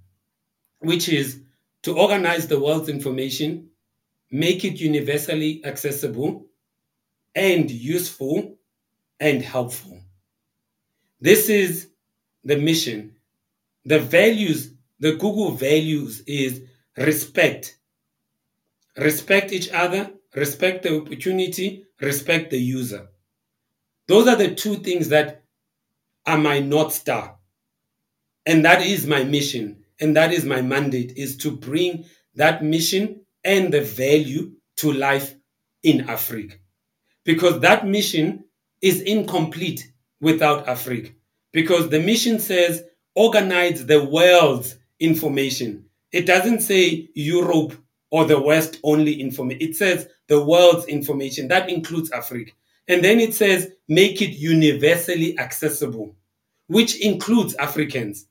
[0.78, 1.42] which is
[1.82, 3.72] to organize the world's information,
[4.30, 6.46] make it universally accessible
[7.34, 8.60] and useful
[9.20, 10.00] and helpful.
[11.20, 11.88] This is
[12.44, 13.16] the mission.
[13.86, 16.62] The values, the Google values is
[16.96, 17.76] respect.
[18.96, 23.08] Respect each other, respect the opportunity, respect the user.
[24.10, 25.44] Those are the two things that
[26.26, 27.38] are my North Star.
[28.44, 33.22] And that is my mission and that is my mandate is to bring that mission
[33.44, 35.36] and the value to life
[35.84, 36.56] in Africa.
[37.24, 38.46] Because that mission
[38.82, 41.12] is incomplete without Africa.
[41.54, 42.84] Because the mission says
[43.14, 45.86] organize the world's information.
[46.12, 47.76] It doesn't say Europe
[48.10, 49.62] or the West only information.
[49.62, 51.50] It says the world's information.
[51.50, 52.54] That includes Africa.
[52.90, 56.18] And then it says make it universally accessible,
[56.68, 58.28] which includes Africans.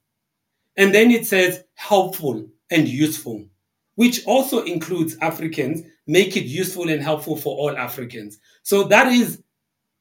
[0.76, 3.46] And then it says helpful and useful,
[3.94, 8.38] which also includes Africans, make it useful and helpful for all Africans.
[8.62, 9.42] So that is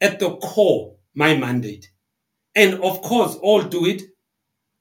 [0.01, 1.89] at the core my mandate.
[2.55, 4.03] And of course, all do it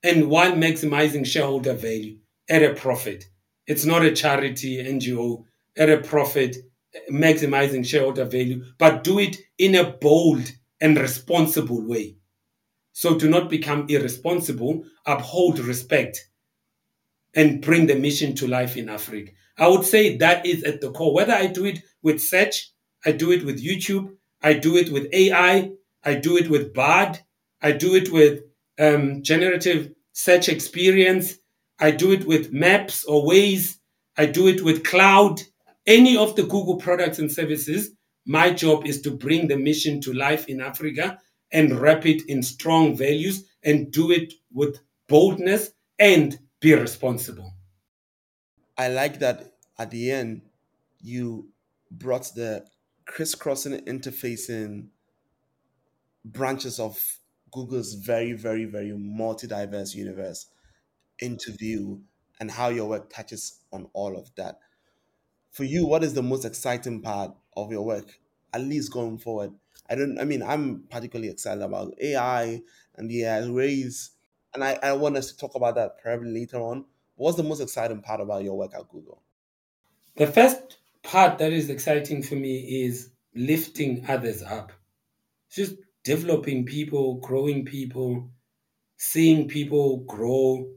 [0.02, 2.18] and while maximizing shareholder value
[2.48, 3.24] at a profit.
[3.66, 5.44] It's not a charity NGO
[5.76, 6.56] at a profit,
[7.10, 12.16] maximizing shareholder value, but do it in a bold and responsible way.
[12.92, 16.28] So do not become irresponsible, uphold respect,
[17.34, 19.32] and bring the mission to life in Africa.
[19.58, 21.14] I would say that is at the core.
[21.14, 22.70] Whether I do it with search,
[23.04, 25.70] I do it with YouTube, I do it with AI,
[26.04, 27.18] I do it with Bard,
[27.62, 28.42] I do it with
[28.78, 31.38] um, generative search experience,
[31.78, 33.76] I do it with Maps or Waze,
[34.16, 35.42] I do it with Cloud,
[35.86, 37.90] any of the Google products and services.
[38.26, 41.18] My job is to bring the mission to life in Africa
[41.52, 47.54] and wrap it in strong values and do it with boldness and be responsible.
[48.76, 50.42] I like that at the end
[51.00, 51.50] you
[51.90, 52.66] brought the
[53.06, 54.88] crisscrossing interfacing
[56.24, 57.18] branches of
[57.52, 60.46] Google's very, very, very multi-diverse universe
[61.20, 62.02] into view
[62.40, 64.58] and how your work touches on all of that.
[65.56, 68.20] For you, what is the most exciting part of your work,
[68.52, 69.54] at least going forward?
[69.88, 70.18] I don't.
[70.18, 72.60] I mean, I'm particularly excited about AI
[72.94, 74.10] and the AI ways,
[74.52, 76.84] and I, I want us to talk about that probably later on.
[77.14, 79.22] What's the most exciting part about your work at Google?
[80.16, 84.72] The first part that is exciting for me is lifting others up.
[85.50, 88.28] Just developing people, growing people,
[88.98, 90.70] seeing people grow.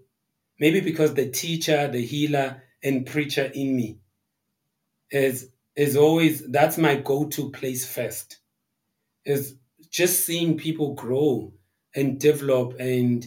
[0.58, 4.00] Maybe because the teacher, the healer, and preacher in me
[5.12, 8.38] is is always that's my go-to place first.
[9.26, 9.56] Is
[9.90, 11.54] just seeing people grow
[11.96, 13.26] and develop and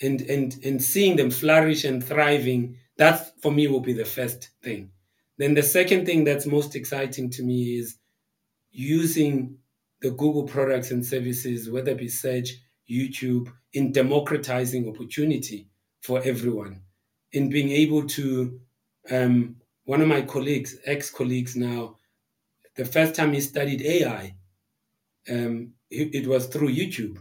[0.00, 4.50] and and and seeing them flourish and thriving that for me will be the first
[4.62, 4.90] thing.
[5.36, 7.96] Then the second thing that's most exciting to me is
[8.70, 9.58] using
[10.00, 12.50] the google products and services whether it be search
[12.88, 15.68] youtube in democratizing opportunity
[16.00, 16.82] for everyone.
[17.32, 18.60] In being able to
[19.10, 19.56] um,
[19.88, 21.96] one of my colleagues ex-colleagues now
[22.76, 24.34] the first time he studied ai
[25.30, 27.18] um, it, it was through youtube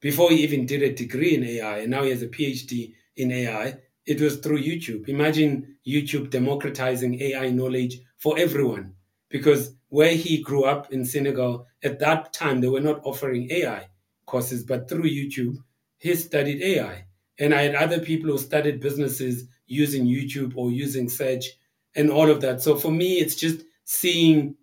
[0.00, 3.32] before he even did a degree in AI, and now he has a PhD in
[3.32, 5.08] AI, it was through YouTube.
[5.08, 8.94] Imagine YouTube democratizing AI knowledge for everyone.
[9.28, 13.88] Because where he grew up in Senegal, at that time, they were not offering AI
[14.24, 15.56] courses, but through YouTube,
[15.98, 17.04] he studied AI.
[17.38, 21.46] And I had other people who studied businesses using YouTube or using search
[21.94, 22.60] and all of that.
[22.60, 24.56] So for me, it's just seeing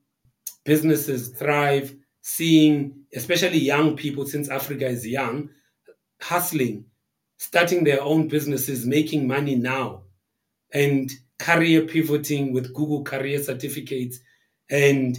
[0.63, 5.49] businesses thrive, seeing, especially young people, since Africa is young,
[6.21, 6.85] hustling,
[7.37, 10.03] starting their own businesses, making money now,
[10.73, 14.19] and career pivoting with Google career certificates
[14.69, 15.17] and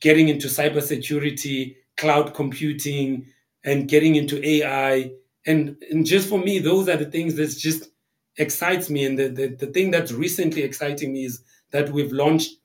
[0.00, 3.26] getting into cybersecurity, cloud computing,
[3.64, 5.12] and getting into AI.
[5.46, 7.91] And, and just for me, those are the things that's just
[8.36, 9.04] excites me.
[9.04, 12.56] And the, the, the thing that's recently exciting me is that we've launched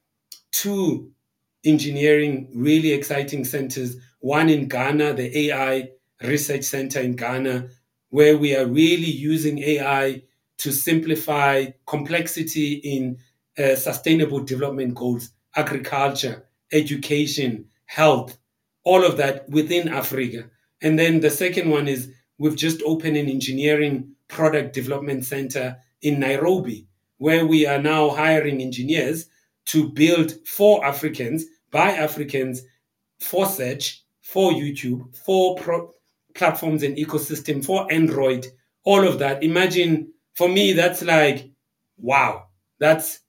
[0.52, 1.12] two
[1.66, 3.98] engineering really exciting centers.
[4.20, 5.90] One in Ghana, the AI
[6.22, 7.70] Research Center in Ghana,
[8.10, 10.24] where we are really using AI
[10.60, 13.18] to simplify complexity in
[13.58, 18.38] uh, sustainable development goals, agriculture, education, health,
[18.84, 20.50] all of that within Africa.
[20.82, 26.20] And then the second one is we've just opened an engineering product development center in
[26.20, 29.28] Nairobi, where we are now hiring engineers
[29.66, 32.62] to build for Africans by Africans
[33.20, 35.92] for search, for YouTube, for pro-
[36.36, 38.48] platforms and ecosystem, for Android,
[38.84, 39.44] all of that.
[39.44, 41.50] Imagine for me, that's like,
[41.98, 42.46] wow.
[42.80, 43.20] That's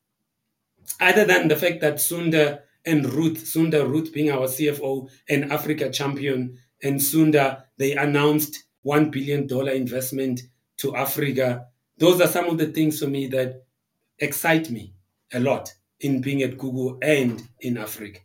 [1.00, 5.90] other than the fact that Sundar and Ruth, Sundar Ruth being our CFO and Africa
[5.90, 10.42] champion, and Sundar, they announced $1 billion investment
[10.78, 11.68] to Africa.
[11.98, 13.64] Those are some of the things for me that
[14.18, 14.94] excite me
[15.32, 18.20] a lot in being at Google and in Africa.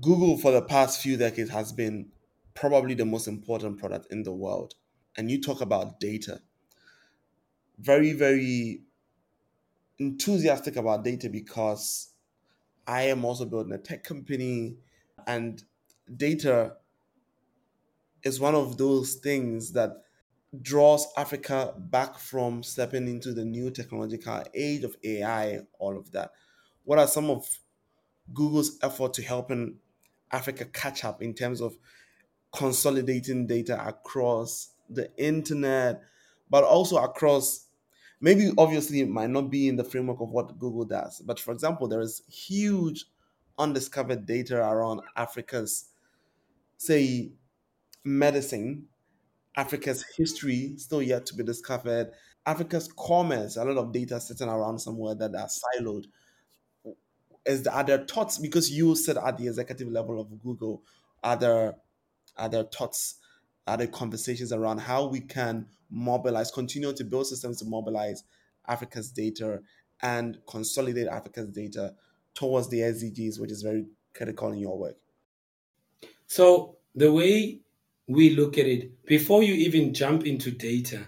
[0.00, 2.10] Google for the past few decades has been
[2.54, 4.74] probably the most important product in the world.
[5.16, 6.40] And you talk about data.
[7.78, 8.82] Very, very
[9.98, 12.10] enthusiastic about data because
[12.86, 14.78] I am also building a tech company
[15.26, 15.62] and
[16.16, 16.76] data
[18.22, 20.03] is one of those things that
[20.62, 26.32] draws Africa back from stepping into the new technological age of AI, all of that.
[26.84, 27.46] What are some of
[28.32, 29.76] Google's effort to helping
[30.32, 31.76] Africa catch up in terms of
[32.52, 36.02] consolidating data across the internet,
[36.50, 37.66] but also across
[38.20, 41.20] maybe obviously it might not be in the framework of what Google does.
[41.20, 43.06] But for example, there is huge
[43.58, 45.86] undiscovered data around Africa's,
[46.76, 47.32] say,
[48.04, 48.86] medicine,
[49.56, 52.10] Africa's history still yet to be discovered,
[52.46, 56.06] Africa's commerce, a lot of data sitting around somewhere that are siloed
[57.46, 60.82] is the, are there thoughts because you sit at the executive level of Google?
[61.22, 61.76] Are there
[62.36, 63.16] are there thoughts?
[63.66, 68.24] Are there conversations around how we can mobilize, continue to build systems to mobilize
[68.66, 69.60] Africa's data
[70.02, 71.94] and consolidate Africa's data
[72.34, 74.96] towards the SDGs, which is very critical in your work?
[76.26, 77.60] So the way
[78.06, 81.06] we look at it, before you even jump into data,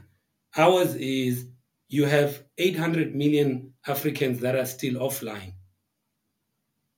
[0.57, 1.47] ours is
[1.89, 5.53] you have 800 million Africans that are still offline.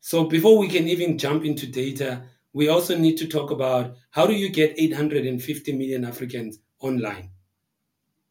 [0.00, 2.22] So before we can even jump into data,
[2.52, 7.30] we also need to talk about how do you get 850 million Africans online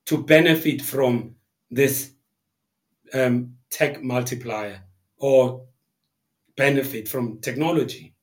[0.05, 1.35] to benefit from
[1.69, 2.11] this
[3.13, 4.81] um, tech multiplier
[5.17, 5.65] or
[6.55, 8.15] benefit from technology.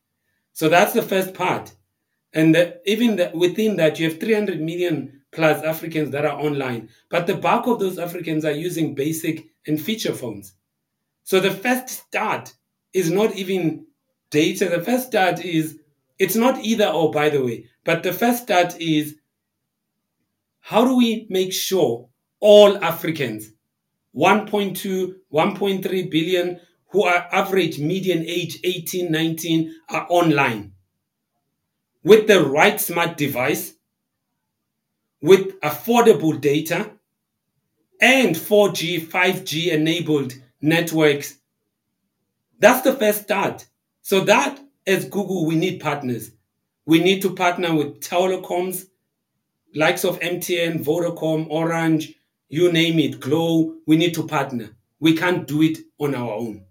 [0.53, 1.73] So that's the first part.
[2.35, 6.89] And the, even the, within that, you have 300 million plus Africans that are online.
[7.09, 10.53] But the bulk of those Africans are using basic and feature phones.
[11.23, 12.53] So the first start
[12.93, 13.87] is not even
[14.31, 14.69] data.
[14.69, 15.79] The first start is,
[16.19, 19.17] it's not either or, by the way, but the first start is
[20.61, 22.09] how do we make sure
[22.41, 23.51] all Africans,
[24.17, 26.61] 1.2, 1.3 billion,
[26.91, 30.74] who are average median age 18, 19, are online
[32.05, 33.75] with the right smart device,
[35.21, 36.91] with affordable data,
[38.01, 41.39] and 4G, 5G enabled networks
[42.65, 43.67] that's the first start.
[44.03, 46.31] So that as Google, we need partners.
[46.87, 48.87] We need to partner with telecoms
[49.75, 52.15] likes of MTN, Vodacom, Orange,
[52.49, 54.71] you name it, Glo, we need to partner.
[55.01, 56.65] We can't do it on our own.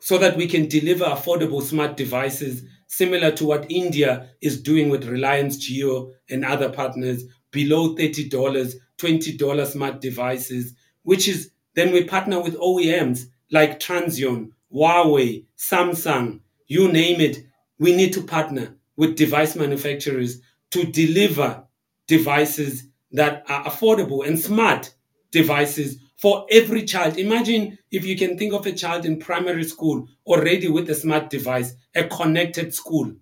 [0.00, 5.08] So that we can deliver affordable smart devices similar to what India is doing with
[5.08, 12.40] Reliance Jio and other partners, below $30, $20 smart devices, which is then we partner
[12.40, 17.38] with OEMs like Transsion, Huawei, Samsung, you name it.
[17.78, 21.62] We need to partner with device manufacturers to deliver
[22.06, 24.92] devices that are affordable and smart
[25.30, 27.16] devices for every child.
[27.16, 31.30] Imagine if you can think of a child in primary school already with a smart
[31.30, 33.12] device, a connected school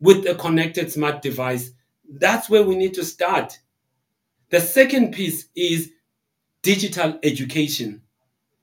[0.00, 1.70] with a connected smart device.
[2.08, 3.58] That's where we need to start.
[4.48, 5.92] The second piece is
[6.62, 8.02] digital education,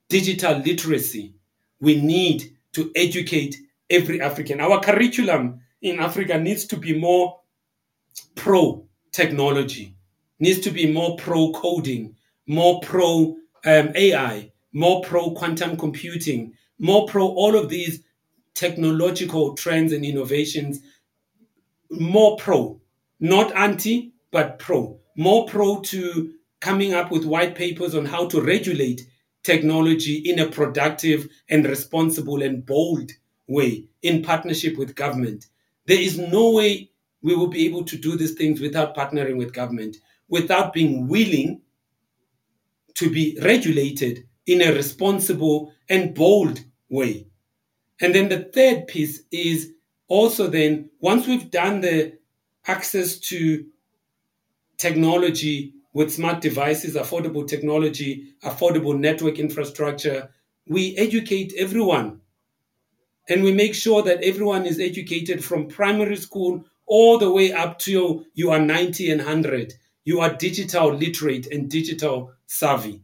[0.08, 1.34] digital literacy.
[1.80, 3.56] We need to educate
[3.88, 4.60] every African.
[4.60, 7.40] Our curriculum in Africa needs to be more
[8.34, 9.94] pro technology,
[10.40, 12.16] needs to be more pro coding,
[12.46, 18.02] more pro um, AI, more pro quantum computing, more pro all of these
[18.54, 20.80] technological trends and innovations,
[21.90, 22.80] more pro,
[23.18, 28.40] not anti, but pro, more pro to coming up with white papers on how to
[28.40, 29.06] regulate
[29.42, 33.10] technology in a productive and responsible and bold
[33.48, 35.46] way in partnership with government.
[35.86, 36.90] There is no way
[37.22, 39.96] we will be able to do these things without partnering with government,
[40.28, 41.62] without being willing
[42.94, 47.26] to be regulated in a responsible and bold way.
[48.00, 49.72] And then the third piece is
[50.08, 52.18] also then once we've done the
[52.66, 53.66] access to
[54.76, 60.30] technology with smart devices, affordable technology, affordable network infrastructure,
[60.66, 62.20] we educate everyone.
[63.28, 67.78] And we make sure that everyone is educated from primary school all the way up
[67.80, 69.74] to you are 90 and 100.
[70.04, 73.00] You are digital literate and digital savvy.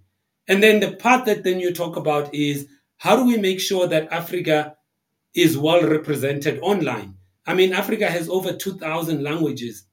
[0.49, 2.66] And then the part that then you talk about is
[2.99, 4.76] how do we make sure that Africa
[5.34, 7.14] is well represented online?
[7.47, 9.84] I mean, Africa has over 2,000 languages.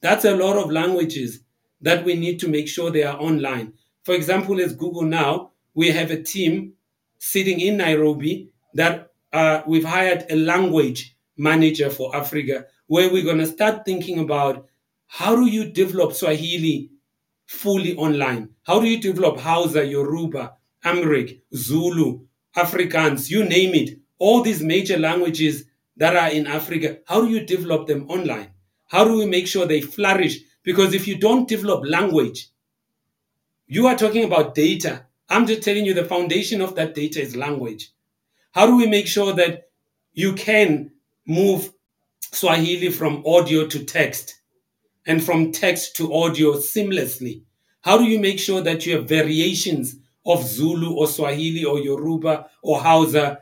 [0.00, 1.40] That's a lot of languages
[1.82, 3.74] that we need to make sure they are online.
[4.02, 6.72] For example, as Google now, we have a team
[7.18, 13.38] sitting in Nairobi that uh, we've hired a language manager for Africa, where we're going
[13.38, 14.66] to start thinking about
[15.06, 16.90] how do you develop Swahili
[17.46, 18.50] fully online?
[18.64, 22.20] How do you develop Hausa, Yoruba, Amharic, Zulu,
[22.56, 25.64] Afrikaans, you name it, all these major languages
[25.96, 28.50] that are in Africa, how do you develop them online?
[28.88, 32.48] How do we make sure they flourish because if you don't develop language,
[33.66, 35.06] you are talking about data.
[35.28, 37.90] I'm just telling you the foundation of that data is language.
[38.52, 39.68] How do we make sure that
[40.12, 40.92] you can
[41.26, 41.72] move
[42.20, 44.35] Swahili from audio to text
[45.06, 47.42] and from text to audio seamlessly?
[47.82, 52.48] How do you make sure that you have variations of Zulu or Swahili or Yoruba
[52.62, 53.40] or Hausa?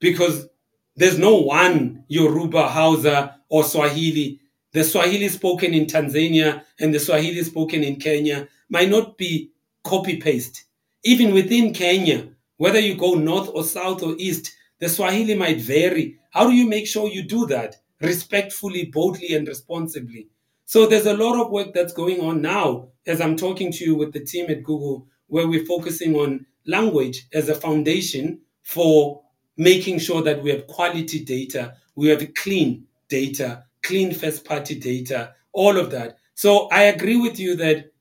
[0.00, 0.48] Because
[0.96, 4.40] there's no one Yoruba, Hausa, or Swahili
[4.76, 9.50] the Swahili spoken in Tanzania and the Swahili spoken in Kenya might not be
[9.82, 10.64] copy paste.
[11.02, 12.28] Even within Kenya,
[12.58, 16.18] whether you go north or south or east, the Swahili might vary.
[16.30, 20.28] How do you make sure you do that respectfully, boldly, and responsibly?
[20.66, 23.94] So there's a lot of work that's going on now as I'm talking to you
[23.94, 29.22] with the team at Google, where we're focusing on language as a foundation for
[29.56, 35.34] making sure that we have quality data, we have clean data, clean first party data,
[35.52, 36.18] all of that.
[36.34, 37.92] So I agree with you that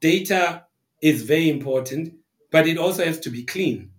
[0.00, 0.64] data
[1.02, 2.14] is very important,
[2.50, 3.90] but it also has to be clean.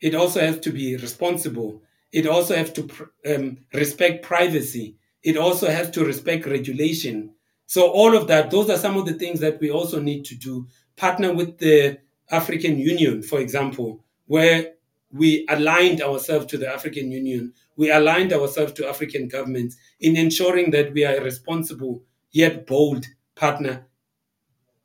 [0.00, 1.82] It also has to be responsible.
[2.12, 2.88] It also has to
[3.26, 4.96] um, respect privacy.
[5.24, 7.30] It also has to respect regulation.
[7.66, 10.36] So all of that, those are some of the things that we also need to
[10.36, 10.68] do.
[10.96, 11.98] Partner with the
[12.30, 14.74] African Union, for example, where
[15.10, 20.70] we aligned ourselves to the African Union we aligned ourselves to African governments in ensuring
[20.70, 23.86] that we are a responsible yet bold partner,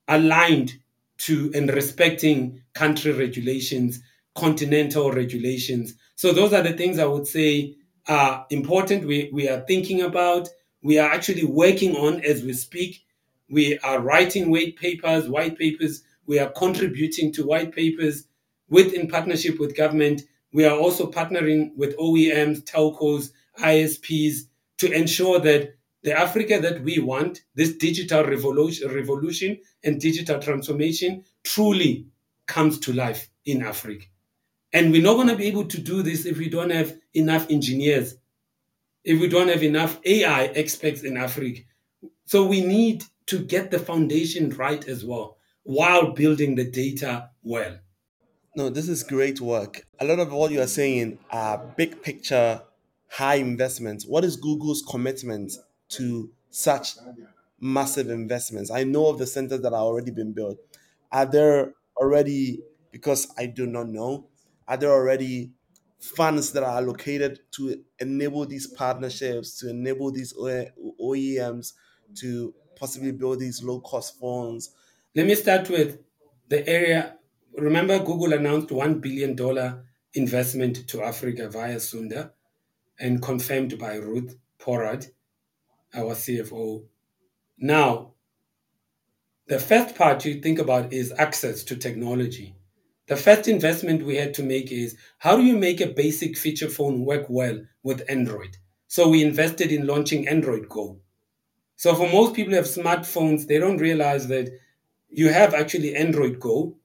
[0.08, 0.80] aligned
[1.20, 4.02] to and respecting country regulations,
[4.36, 5.96] continental regulations.
[6.16, 7.76] So those are the things I would say
[8.10, 9.08] are important.
[9.08, 10.50] We, we are thinking about,
[10.84, 13.06] we are actually working on as we speak.
[13.50, 16.04] We are writing white papers, white papers.
[16.26, 18.26] We are contributing to white papers
[18.70, 24.48] with in partnership with government we are also partnering with OEMs, telcos, ISPs
[24.78, 31.24] to ensure that the Africa that we want, this digital revolution, revolution and digital transformation,
[31.44, 32.08] truly
[32.48, 34.06] comes to life in Africa.
[34.72, 37.50] And we're not going to be able to do this if we don't have enough
[37.50, 38.16] engineers,
[39.04, 41.62] if we don't have enough AI experts in Africa.
[42.26, 47.80] So we need to get the foundation right as well while building the data well.
[48.56, 49.88] No, this is great work.
[50.00, 52.62] A lot of what you are saying are big picture,
[53.10, 54.06] high investments.
[54.06, 55.54] What is Google's commitment
[55.90, 56.96] to such
[57.60, 58.70] massive investments?
[58.72, 60.58] I know of the centers that are already been built.
[61.12, 62.60] Are there already,
[62.92, 64.28] because I do not know,
[64.70, 65.52] are there already
[66.00, 71.74] funds that are allocated to enable these partnerships, to enable these OEMs
[72.16, 74.70] to possibly build these low cost phones?
[75.16, 76.00] Let me start with
[76.48, 77.18] the area.
[77.58, 79.36] Remember, Google announced $1 billion
[80.14, 82.32] investment to Africa via Sundar
[83.00, 85.08] and confirmed by Ruth Porat,
[85.96, 86.84] our CFO.
[87.58, 88.14] Now,
[89.48, 92.56] the first part you think about is access to technology.
[93.10, 96.70] The first investment we had to make is how do you make a basic feature
[96.70, 98.58] phone work well with Android?
[98.88, 101.00] So we invested in launching Android Go.
[101.76, 104.52] So for most people who have smartphones, they don't realize that
[105.10, 106.78] you have actually Android Go,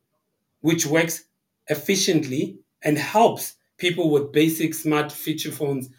[0.63, 1.25] which works
[1.69, 5.91] efficiently and helps people with basic smart feature phones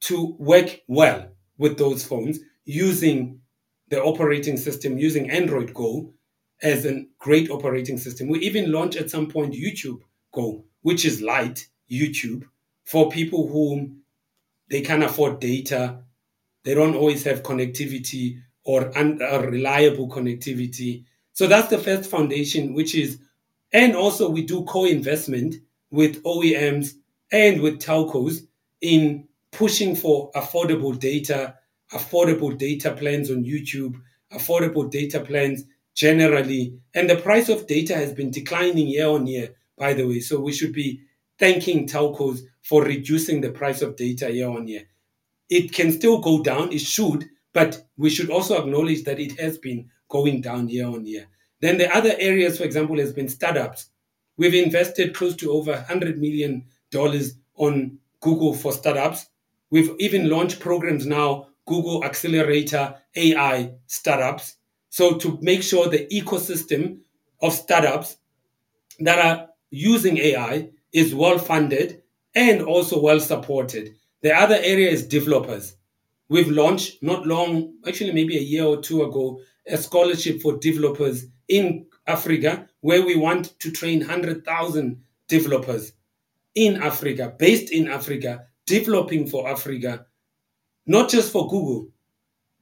[0.00, 1.28] to work well
[1.58, 3.40] with those phones using
[3.88, 6.12] the operating system, using Android Go
[6.62, 8.28] as a great operating system.
[8.28, 10.00] We even launched at some point YouTube
[10.32, 12.44] Go, which is light YouTube
[12.88, 13.90] for people who
[14.70, 16.02] they can't afford data,
[16.64, 21.04] they don't always have connectivity or unreliable connectivity.
[21.34, 23.18] So that's the first foundation, which is,
[23.72, 25.56] and also we do co-investment
[25.90, 26.94] with OEMs
[27.30, 28.46] and with telcos
[28.80, 31.56] in pushing for affordable data,
[31.92, 34.00] affordable data plans on YouTube,
[34.32, 35.64] affordable data plans
[35.98, 36.78] generally.
[36.94, 40.20] And the price of data has been declining year on year, by the way.
[40.20, 41.00] So we should be
[41.40, 44.84] thanking telcos for reducing the price of data year on year.
[45.50, 49.58] It can still go down, it should, but we should also acknowledge that it has
[49.58, 51.26] been going down year on year.
[51.60, 53.90] Then the other areas, for example, has been startups.
[54.36, 56.64] We've invested close to over $100 million
[57.56, 59.26] on Google for startups.
[59.70, 64.57] We've even launched programs now, Google Accelerator AI startups.
[64.90, 66.98] So to make sure the ecosystem
[67.40, 68.16] of startups
[69.00, 72.02] that are using AI is well funded
[72.34, 73.94] and also well supported.
[74.22, 75.76] The other area is developers.
[76.28, 81.26] We've launched not long, actually maybe a year or two ago, a scholarship for developers
[81.48, 85.92] in Africa where we want to train 100,000 developers
[86.54, 90.06] in Africa, based in Africa, developing for Africa,
[90.86, 91.88] not just for Google,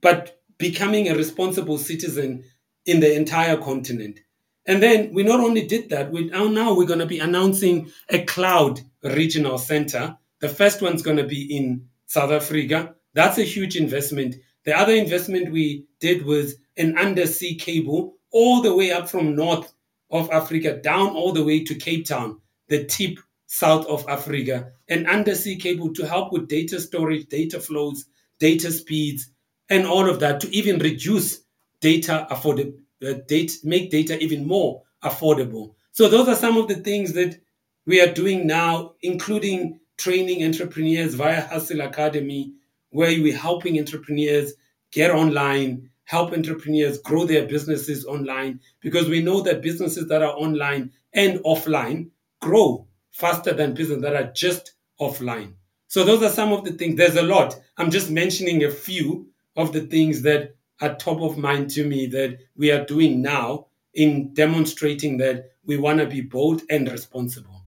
[0.00, 2.44] but becoming a responsible citizen
[2.86, 4.20] in the entire continent.
[4.66, 7.90] And then we not only did that, we now, now we're going to be announcing
[8.10, 10.16] a cloud regional center.
[10.40, 12.94] The first one's going to be in South Africa.
[13.14, 14.36] That's a huge investment.
[14.64, 19.72] The other investment we did was an undersea cable all the way up from north
[20.10, 25.06] of Africa down all the way to Cape Town, the tip south of Africa, an
[25.06, 28.06] undersea cable to help with data storage, data flows,
[28.38, 29.30] data speeds,
[29.68, 31.40] and all of that to even reduce
[31.80, 32.74] data affordable,
[33.06, 35.74] uh, data, make data even more affordable.
[35.92, 37.40] So those are some of the things that
[37.86, 42.52] we are doing now, including training entrepreneurs via Hustle Academy,
[42.90, 44.54] where we're helping entrepreneurs
[44.92, 50.34] get online, help entrepreneurs grow their businesses online, because we know that businesses that are
[50.34, 52.10] online and offline
[52.40, 55.54] grow faster than businesses that are just offline.
[55.88, 56.96] So those are some of the things.
[56.96, 57.58] There's a lot.
[57.78, 62.06] I'm just mentioning a few of the things that are top of mind to me
[62.06, 67.66] that we are doing now in demonstrating that we want to be bold and responsible.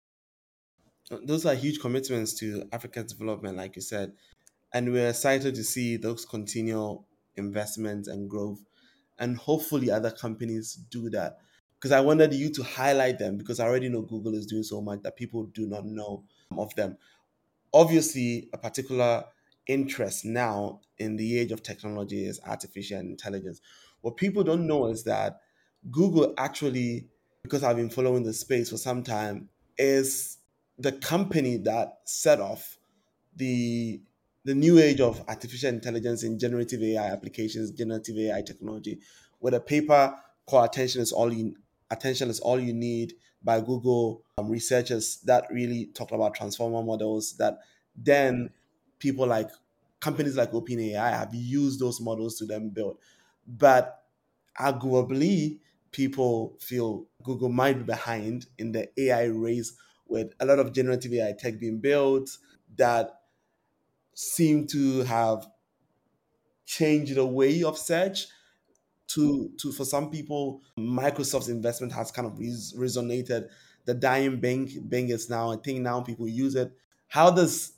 [1.10, 4.14] Those are huge commitments to Africa's development, like you said.
[4.74, 7.06] And we're excited to see those continual
[7.36, 8.62] investments and growth.
[9.20, 11.40] And hopefully, other companies do that.
[11.76, 14.82] Because I wanted you to highlight them because I already know Google is doing so
[14.82, 16.24] much that people do not know
[16.56, 16.98] of them.
[17.74, 19.26] Obviously, a particular
[19.68, 23.62] interest now in the age of technology is artificial intelligence.
[24.02, 25.42] What people don't know is that
[25.90, 27.08] Google actually,
[27.44, 30.38] because I've been following the space for some time, is
[30.78, 32.78] the company that set off
[33.36, 34.02] the
[34.44, 39.00] the new age of artificial intelligence in generative AI applications, generative AI technology,
[39.40, 40.16] with a paper
[40.48, 41.56] called "Attention is All You
[41.92, 47.34] Attention is All You Need" by Google um, researchers that really talked about transformer models
[47.38, 47.60] that
[47.96, 48.50] then
[49.02, 49.52] people like
[50.02, 53.00] companies like OpenAI have used those models to then build.
[53.48, 54.06] But
[54.60, 55.60] arguably,
[55.92, 59.74] people feel Google might be behind in the AI race
[60.08, 62.38] with a lot of generative AI tech being built
[62.78, 63.22] that
[64.14, 65.48] seem to have
[66.66, 68.28] changed the way of search
[69.08, 73.50] to to for some people, Microsoft's investment has kind of res- resonated.
[73.86, 76.74] The dying Bing Bing is now, I think now people use it.
[77.08, 77.74] How does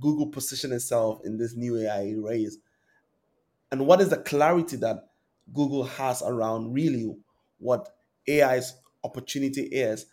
[0.00, 2.58] Google position itself in this new AI race?
[3.70, 5.10] And what is the clarity that
[5.52, 7.14] Google has around really
[7.58, 7.88] what
[8.28, 8.74] AI's
[9.04, 10.06] opportunity is?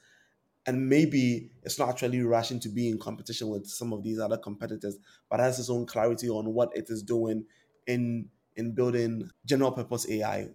[0.66, 4.38] And maybe it's not actually rushing to be in competition with some of these other
[4.38, 4.98] competitors,
[5.30, 7.48] but has its own clarity on what it is doing
[7.88, 10.50] in in building general purpose AI.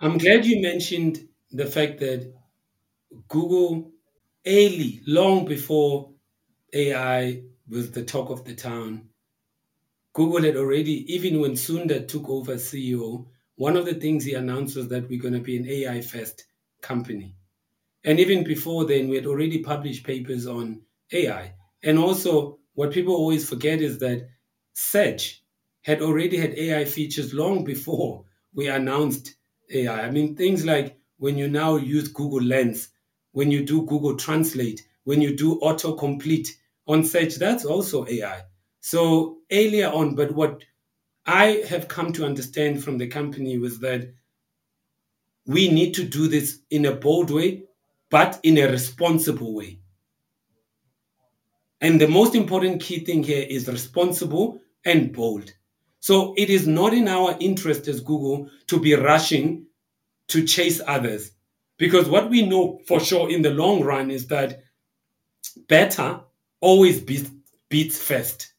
[0.00, 2.32] I'm glad you mentioned the fact that
[3.28, 3.92] Google
[4.46, 6.14] early, long before
[6.72, 9.08] AI was the talk of the town,
[10.12, 14.76] Google had already, even when Sundar took over CEO, one of the things he announced
[14.76, 16.44] was that we're going to be an AI first
[16.82, 17.34] company.
[18.04, 21.54] And even before then, we had already published papers on AI.
[21.82, 24.28] And also, what people always forget is that
[24.74, 25.42] search
[25.82, 29.34] had already had AI features long before we announced
[29.70, 30.06] AI.
[30.06, 32.90] I mean, things like when you now use Google Lens,
[33.32, 36.48] when you do Google Translate, when you do autocomplete
[36.86, 38.42] on search, that's also AI.
[38.80, 40.62] So earlier on, but what
[41.26, 44.12] I have come to understand from the company was that
[45.46, 47.64] we need to do this in a bold way,
[48.10, 49.80] but in a responsible way.
[51.80, 55.52] And the most important key thing here is responsible and bold.
[56.00, 59.66] So it is not in our interest as Google to be rushing
[60.28, 61.30] to chase others.
[61.78, 64.62] Because what we know for sure in the long run is that
[65.68, 66.20] better
[66.64, 67.30] always beats,
[67.68, 68.54] beats first.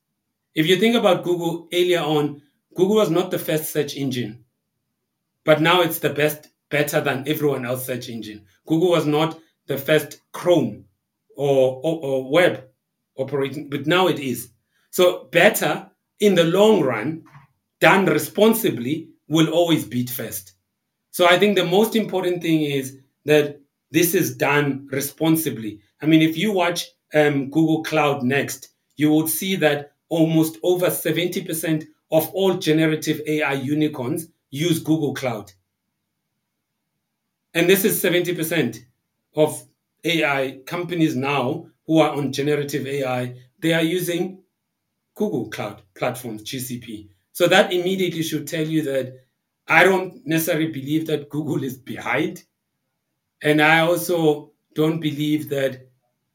[0.54, 2.44] If you think about Google earlier on,
[2.76, 4.46] Google was not the first search engine,
[5.44, 8.46] but now it's the best, better than everyone else search engine.
[8.68, 10.86] Google was not the first Chrome
[11.36, 12.66] or, or, or web
[13.18, 14.52] operating, but now it is.
[14.92, 15.90] So better
[16.20, 17.24] in the long run,
[17.80, 20.54] done responsibly, will always beat first.
[21.10, 25.80] So I think the most important thing is that this is done responsibly.
[26.02, 30.88] I mean, if you watch um, Google Cloud Next, you will see that almost over
[30.88, 35.52] 70% of all generative AI unicorns use Google Cloud.
[37.54, 38.84] And this is 70%
[39.36, 39.64] of
[40.04, 44.40] AI companies now who are on generative AI, they are using
[45.16, 47.10] Google Cloud platforms, GCP.
[47.32, 49.26] So that immediately should tell you that
[49.68, 52.44] I don't necessarily believe that Google is behind.
[53.42, 55.85] And I also don't believe that,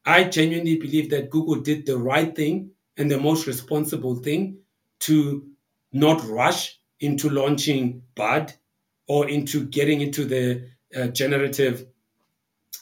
[0.05, 4.57] I genuinely believe that Google did the right thing and the most responsible thing
[5.01, 5.47] to
[5.93, 8.53] not rush into launching Bard
[9.07, 11.87] or into getting into the uh, generative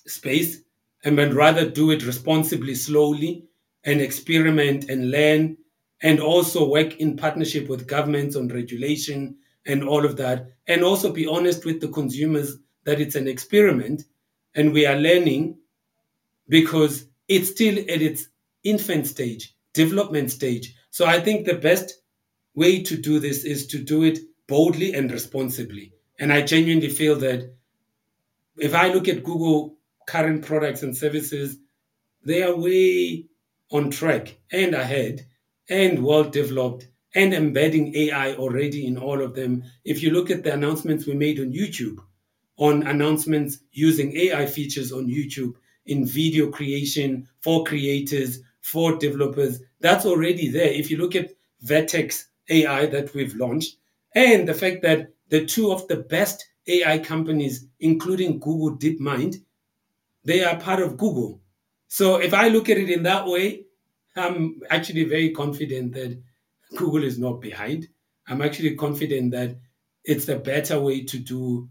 [0.08, 0.62] space,
[1.04, 3.46] and then rather do it responsibly, slowly,
[3.86, 5.58] and experiment and learn,
[6.02, 11.12] and also work in partnership with governments on regulation and all of that, and also
[11.12, 14.04] be honest with the consumers that it's an experiment
[14.56, 15.58] and we are learning
[16.48, 18.28] because it's still at its
[18.64, 20.76] infant stage development stage.
[20.92, 22.02] So I think the best
[22.56, 25.94] way to do this is to do it boldly and responsibly.
[26.20, 27.54] And I genuinely feel that
[28.58, 29.78] if I look at Google
[30.08, 31.58] current products and services,
[32.26, 33.28] they are way
[33.72, 35.28] on track and ahead
[35.70, 39.64] and well developed and embedding AI already in all of them.
[39.86, 42.00] If you look at the announcements we made on YouTube,
[42.58, 45.54] on announcements using AI features on YouTube
[45.90, 49.62] in video creation for creators, for developers.
[49.80, 50.72] That's already there.
[50.72, 51.32] If you look at
[51.62, 53.78] Vertex AI that we've launched,
[54.16, 59.38] and the fact that the two of the best AI companies, including Google DeepMind,
[60.24, 61.42] they are part of Google.
[61.88, 63.66] So if I look at it in that way,
[64.16, 66.22] I'm actually very confident that
[66.76, 67.88] Google is not behind.
[68.28, 69.58] I'm actually confident that
[70.04, 71.70] it's the better way to do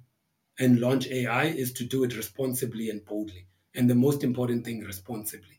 [0.59, 3.48] and launch AI is to do it responsibly and boldly.
[3.75, 5.59] And the most important thing, responsibly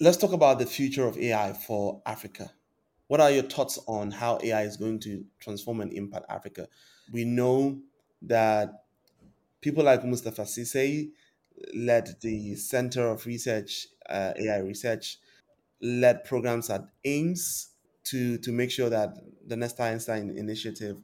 [0.00, 2.50] let's talk about the future of AI for Africa.
[3.06, 6.68] What are your thoughts on how AI is going to transform and impact Africa?
[7.12, 7.78] We know
[8.22, 8.84] that
[9.60, 11.10] people like Mustafa Cissé
[11.74, 15.18] led the Center of Research, uh, AI Research,
[15.82, 17.70] led programs at AIMS
[18.04, 19.10] to, to make sure that
[19.46, 20.96] the Next Einstein initiative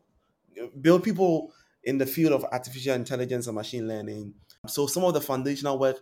[0.81, 1.53] build people
[1.85, 4.33] in the field of artificial intelligence and machine learning.
[4.67, 6.01] So some of the foundational work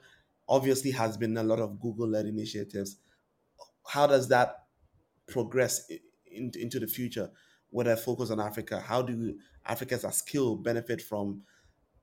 [0.49, 2.97] obviously has been a lot of Google led initiatives.
[3.87, 4.65] How does that
[5.27, 5.89] progress
[6.27, 7.31] in, into the future
[7.71, 8.81] with a focus on Africa?
[8.81, 9.37] How do
[9.67, 11.43] Africans as skill benefit from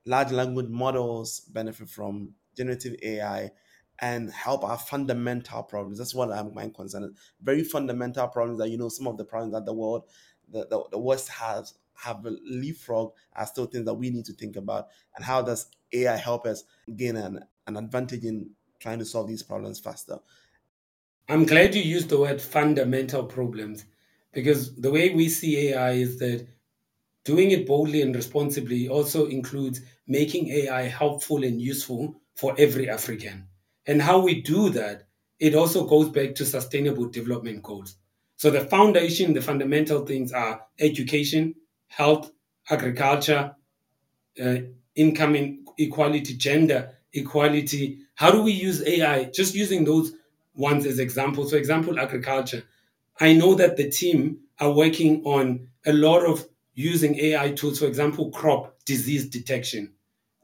[0.04, 3.50] large language models, benefit from generative AI,
[4.00, 5.98] and help our fundamental problems?
[5.98, 7.14] That's what I'm my concern.
[7.40, 10.04] Very fundamental problems that you know some of the problems that the world,
[10.48, 14.32] the, the, the West has have a leapfrog are still things that we need to
[14.32, 14.88] think about.
[15.16, 16.64] And how does AI help us
[16.96, 18.50] gain an, an advantage in
[18.80, 20.18] trying to solve these problems faster?
[21.28, 23.84] I'm glad you used the word fundamental problems
[24.32, 26.46] because the way we see AI is that
[27.24, 33.46] doing it boldly and responsibly also includes making AI helpful and useful for every African.
[33.86, 35.04] And how we do that,
[35.38, 37.96] it also goes back to sustainable development goals.
[38.36, 41.54] So the foundation, the fundamental things are education,
[41.92, 42.32] health,
[42.70, 43.54] agriculture,
[44.42, 44.56] uh,
[44.94, 47.98] income equality, gender equality.
[48.14, 49.24] How do we use AI?
[49.24, 50.12] Just using those
[50.54, 51.50] ones as examples.
[51.50, 52.62] For example, agriculture.
[53.20, 57.86] I know that the team are working on a lot of using AI tools, for
[57.86, 59.92] example, crop disease detection,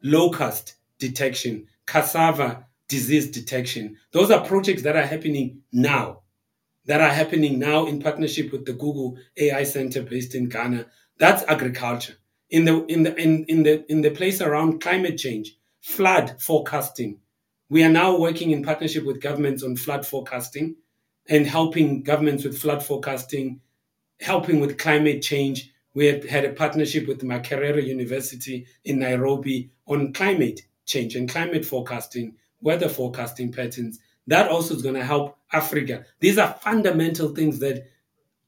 [0.03, 3.96] locust detection, cassava disease detection.
[4.12, 6.20] Those are projects that are happening now
[6.88, 10.86] that are happening now in partnership with the Google AI Center based in Ghana.
[11.19, 12.14] That's agriculture.
[12.51, 17.19] In the in the in, in the in the place around climate change, flood forecasting.
[17.69, 20.77] We are now working in partnership with governments on flood forecasting
[21.29, 23.61] and helping governments with flood forecasting,
[24.21, 25.71] helping with climate change.
[25.93, 32.37] We had a partnership with Makerere University in Nairobi on climate change and climate forecasting,
[32.62, 33.99] weather forecasting patterns.
[34.29, 36.05] That also is going to help Africa.
[36.21, 37.89] These are fundamental things that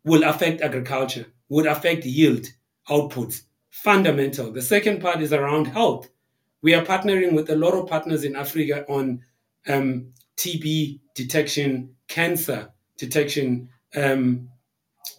[0.05, 2.47] will affect agriculture, would affect yield,
[2.89, 3.43] outputs.
[3.71, 4.53] Fundamental.
[4.53, 6.09] The second part is around health.
[6.63, 9.23] We are partnering with a lot of partners in Africa on
[9.69, 14.49] um, TB detection, cancer detection, um,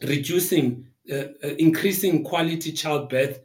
[0.03, 3.39] reducing, uh, uh, increasing quality childbirth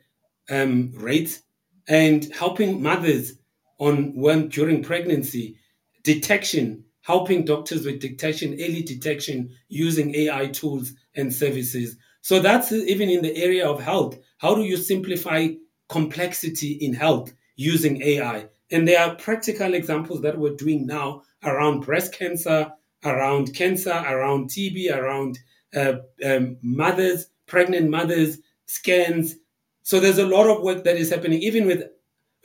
[0.51, 1.43] um, rates,
[1.89, 3.35] and helping mothers
[3.79, 5.57] on when during pregnancy,
[6.03, 11.97] detection helping doctors with detection, early detection using AI tools and services.
[12.27, 14.19] So that's even in the area of health.
[14.39, 15.51] How do you simplify
[15.89, 18.49] complexity in health using AI?
[18.73, 22.73] And there are practical examples that we're doing now around breast cancer,
[23.05, 25.39] around cancer, around TB, around
[25.77, 29.37] uh, um, mothers, pregnant mothers, scans.
[29.85, 31.85] So there's a lot of work that is happening, even with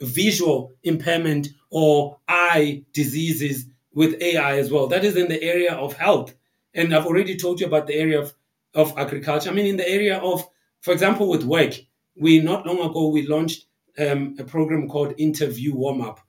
[0.00, 4.86] visual impairment or eye diseases with AI as well.
[4.86, 6.36] That is in the area of health.
[6.72, 8.32] And I've already told you about the area of,
[8.74, 9.50] of agriculture.
[9.50, 10.46] I mean, in the area of,
[10.80, 11.74] for example, with work,
[12.16, 13.66] we not long ago we launched
[13.98, 16.20] um, a program called Interview Warm Up,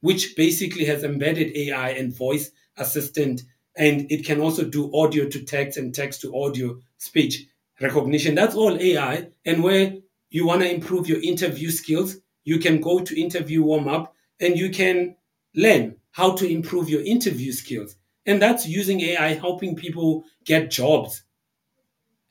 [0.00, 3.42] which basically has embedded AI and voice assistant,
[3.76, 7.46] and it can also do audio to text and text to audio speech
[7.80, 8.34] recognition.
[8.34, 9.28] That's all AI.
[9.44, 9.94] And where
[10.30, 14.58] you want to improve your interview skills, you can go to Interview Warm Up and
[14.58, 15.16] you can
[15.54, 17.96] learn how to improve your interview skills.
[18.26, 21.22] And that's using AI helping people get jobs.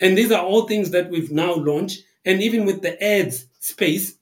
[0.01, 2.03] And these are all things that we've now launched.
[2.25, 4.15] And even with the ads space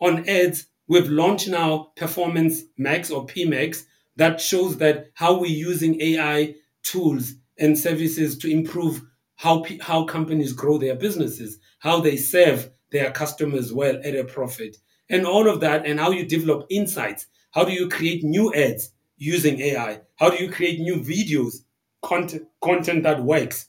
[0.00, 3.84] on ads, we've launched now Performance Max or PMax
[4.16, 9.02] that shows that how we're using AI tools and services to improve
[9.34, 14.78] how, how companies grow their businesses, how they serve their customers well at a profit,
[15.10, 17.26] and all of that, and how you develop insights.
[17.50, 18.92] How do you create new ads?
[19.16, 20.00] using AI?
[20.16, 21.62] How do you create new videos,
[22.02, 23.66] content, content that works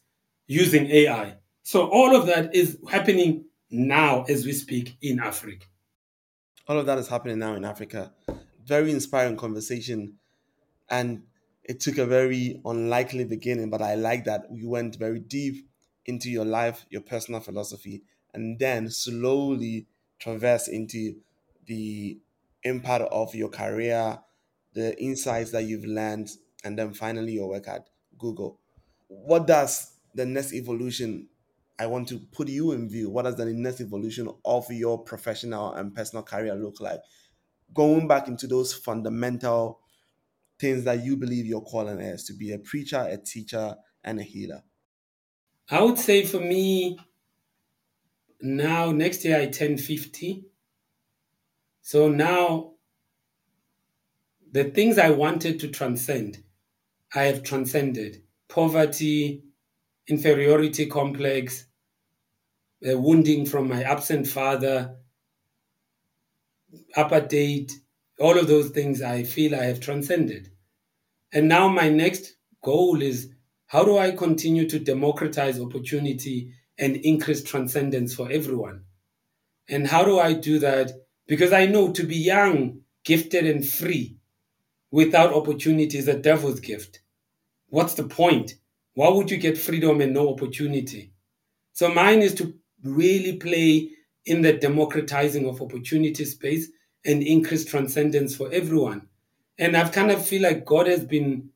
[0.48, 1.36] using AI?
[1.68, 5.66] So all of that is happening now as we speak in Africa.
[6.66, 8.14] All of that is happening now in Africa.
[8.66, 10.14] Very inspiring conversation.
[10.90, 11.24] And
[11.66, 15.68] it took a very unlikely beginning, but I like that we went very deep
[16.06, 18.04] into your life, your personal philosophy,
[18.34, 19.88] and then slowly
[20.20, 21.18] traverse into
[21.66, 22.18] the
[22.64, 24.20] impact of your career
[24.74, 26.30] the insights that you've learned,
[26.64, 28.58] and then finally your work at Google.
[29.10, 31.28] What does the next evolution?
[31.80, 33.10] I want to put you in view.
[33.10, 37.02] What does the next evolution of your professional and personal career look like?
[37.74, 39.82] Going back into those fundamental
[40.60, 44.24] things that you believe your calling is to be a preacher, a teacher, and a
[44.24, 44.64] healer.
[45.70, 46.98] I would say for me,
[48.42, 50.46] now next year I turn 50.
[51.82, 52.76] So now
[54.52, 56.44] the things I wanted to transcend,
[57.14, 59.44] I have transcended poverty,
[60.08, 61.66] inferiority complex,
[62.88, 64.98] uh, wounding from my absent father,
[66.96, 67.72] apartheid,
[68.20, 70.50] all of those things I feel I have transcended.
[71.34, 73.32] And now my next goal is
[73.68, 78.84] how do I continue to democratize opportunity and increase transcendence for everyone?
[79.70, 80.92] And how do I do that?
[81.28, 84.18] Because I know to be young, gifted, and free
[84.92, 87.02] without opportunity is a devil's gift.
[87.68, 88.56] What's the point?
[88.98, 91.12] Why would you get freedom and no opportunity?
[91.74, 93.92] So mine is to really play
[94.26, 96.72] in the democratizing of opportunity space
[97.06, 99.08] and increase transcendence for everyone.
[99.60, 101.52] And I've kind of feel like God has been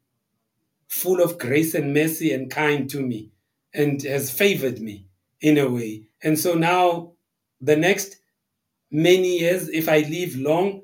[0.88, 3.32] full of grace and mercy and kind to me
[3.74, 5.08] and has favored me
[5.40, 6.04] in a way.
[6.22, 7.14] And so now
[7.60, 8.18] the next
[8.92, 10.84] many years, if I live long,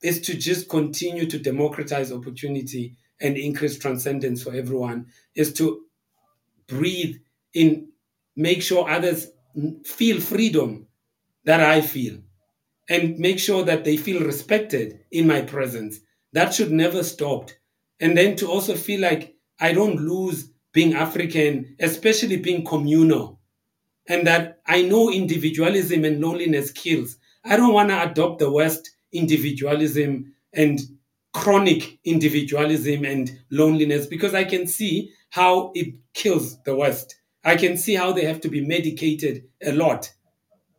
[0.00, 5.82] is to just continue to democratize opportunity and increase transcendence for everyone, is to
[6.66, 7.16] breathe
[7.54, 7.88] in,
[8.36, 9.28] make sure others
[9.84, 10.86] feel freedom
[11.44, 12.18] that I feel,
[12.88, 16.00] and make sure that they feel respected in my presence.
[16.32, 17.50] That should never stop.
[18.00, 23.38] And then to also feel like I don't lose being African, especially being communal,
[24.08, 27.16] and that I know individualism and loneliness kills.
[27.44, 30.80] I don't want to adopt the West individualism and
[31.32, 37.16] chronic individualism and loneliness because I can see how it kills the West.
[37.44, 40.12] I can see how they have to be medicated a lot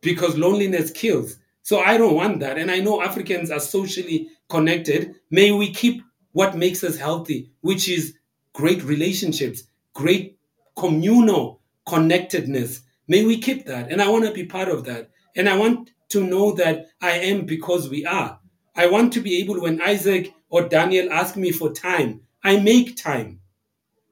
[0.00, 1.36] because loneliness kills.
[1.62, 2.58] So I don't want that.
[2.58, 5.16] And I know Africans are socially connected.
[5.30, 6.02] May we keep
[6.32, 8.14] what makes us healthy, which is
[8.52, 9.64] great relationships,
[9.94, 10.38] great
[10.76, 12.82] communal connectedness.
[13.08, 13.90] May we keep that.
[13.90, 15.10] And I want to be part of that.
[15.36, 18.38] And I want to know that I am because we are.
[18.76, 22.96] I want to be able, when Isaac or Daniel ask me for time, I make
[22.96, 23.40] time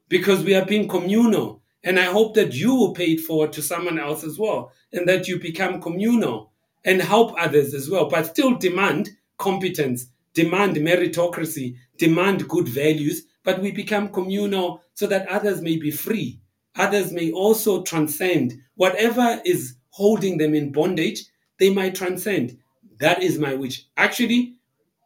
[0.08, 1.62] because we are being communal.
[1.84, 5.08] And I hope that you will pay it forward to someone else as well, and
[5.08, 6.50] that you become communal
[6.84, 13.62] and help others as well, but still demand competence, demand meritocracy, demand good values, but
[13.62, 16.40] we become communal so that others may be free.
[16.74, 21.22] Others may also transcend whatever is holding them in bondage,
[21.60, 22.58] they might transcend.
[22.98, 23.86] That is my wish.
[23.96, 24.56] Actually,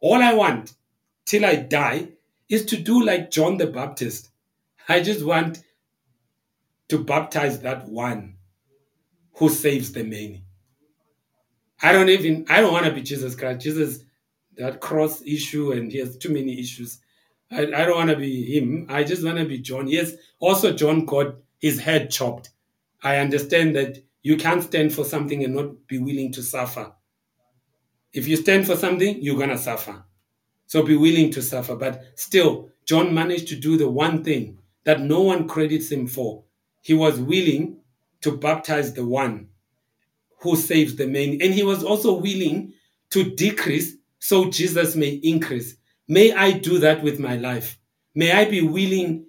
[0.01, 0.73] all I want
[1.27, 2.07] till I die
[2.49, 4.29] is to do like John the Baptist.
[4.89, 5.61] I just want
[6.87, 8.37] to baptize that one
[9.35, 10.43] who saves the many.
[11.83, 13.61] I don't even I don't want to be Jesus Christ.
[13.61, 14.03] Jesus,
[14.55, 16.99] that cross issue, and he has too many issues.
[17.51, 18.87] I, I don't want to be him.
[18.89, 19.87] I just want to be John.
[19.87, 22.49] Yes, also John got his head chopped.
[23.03, 26.93] I understand that you can't stand for something and not be willing to suffer.
[28.11, 30.03] If you stand for something, you're gonna suffer.
[30.67, 31.75] So be willing to suffer.
[31.75, 36.43] But still, John managed to do the one thing that no one credits him for.
[36.81, 37.77] He was willing
[38.21, 39.49] to baptize the one
[40.39, 41.41] who saves the many.
[41.41, 42.73] And he was also willing
[43.09, 45.75] to decrease so Jesus may increase.
[46.07, 47.77] May I do that with my life.
[48.15, 49.25] May I be willing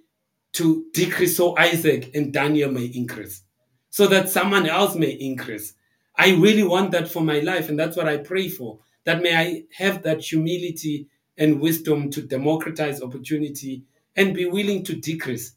[0.53, 3.43] to decrease so Isaac and Daniel may increase,
[3.89, 5.73] so that someone else may increase.
[6.15, 8.79] I really want that for my life, and that's what I pray for.
[9.05, 11.07] That may I have that humility
[11.39, 13.83] and wisdom to democratize opportunity
[14.15, 15.53] and be willing to decrease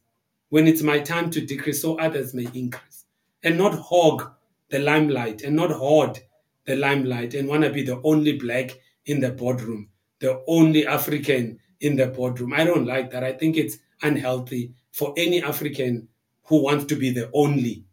[0.49, 3.05] when it's my time to decrease so others may increase
[3.43, 4.33] and not hog
[4.71, 6.19] the limelight and not hoard
[6.65, 8.71] the limelight and want to be the only black
[9.07, 9.89] in the boardroom,
[10.21, 12.53] the only African in the boardroom.
[12.53, 13.25] I don't like that.
[13.25, 16.09] I think it's unhealthy for any African
[16.45, 17.85] who wants to be the only.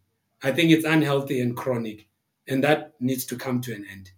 [0.44, 2.08] I think it's unhealthy and chronic,
[2.48, 4.12] and that needs to come to an end.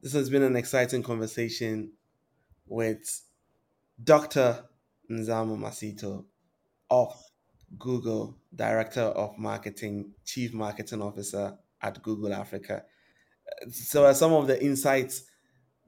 [0.00, 1.92] This has been an exciting conversation
[2.66, 3.22] with
[4.02, 4.64] Dr.
[5.10, 6.24] Mzamo Masito
[6.90, 7.14] of
[7.78, 12.84] Google, Director of Marketing, Chief Marketing Officer at Google Africa.
[13.70, 15.24] So, some of the insights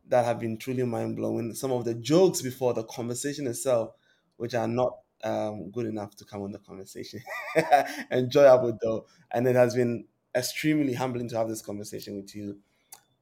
[0.09, 3.91] that have been truly mind blowing, some of the jokes before the conversation itself,
[4.37, 7.21] which are not um, good enough to come on the conversation.
[8.11, 9.07] Enjoyable though.
[9.33, 10.05] And it has been
[10.35, 12.59] extremely humbling to have this conversation with you,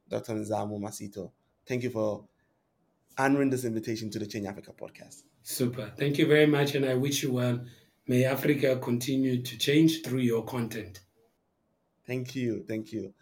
[0.09, 0.35] Dr.
[0.35, 1.31] Mzamo Masito.
[1.66, 2.24] Thank you for
[3.19, 5.23] honoring this invitation to the Change Africa podcast.
[5.43, 5.93] Super.
[5.97, 6.74] Thank you very much.
[6.74, 7.61] And I wish you well.
[8.07, 11.01] May Africa continue to change through your content.
[12.07, 12.65] Thank you.
[12.69, 13.15] Thank you.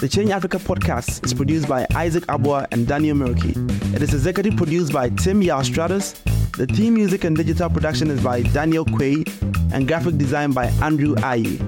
[0.00, 3.54] The Change Africa podcast is produced by Isaac Abua and Daniel Murky.
[3.94, 6.14] It is executive produced by Tim Yalstratus.
[6.56, 9.26] The theme music and digital production is by Daniel Quaid
[9.72, 11.58] and graphic design by Andrew Aye.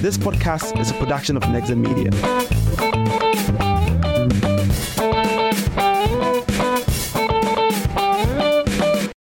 [0.00, 2.10] This podcast is a production of Nexen Media.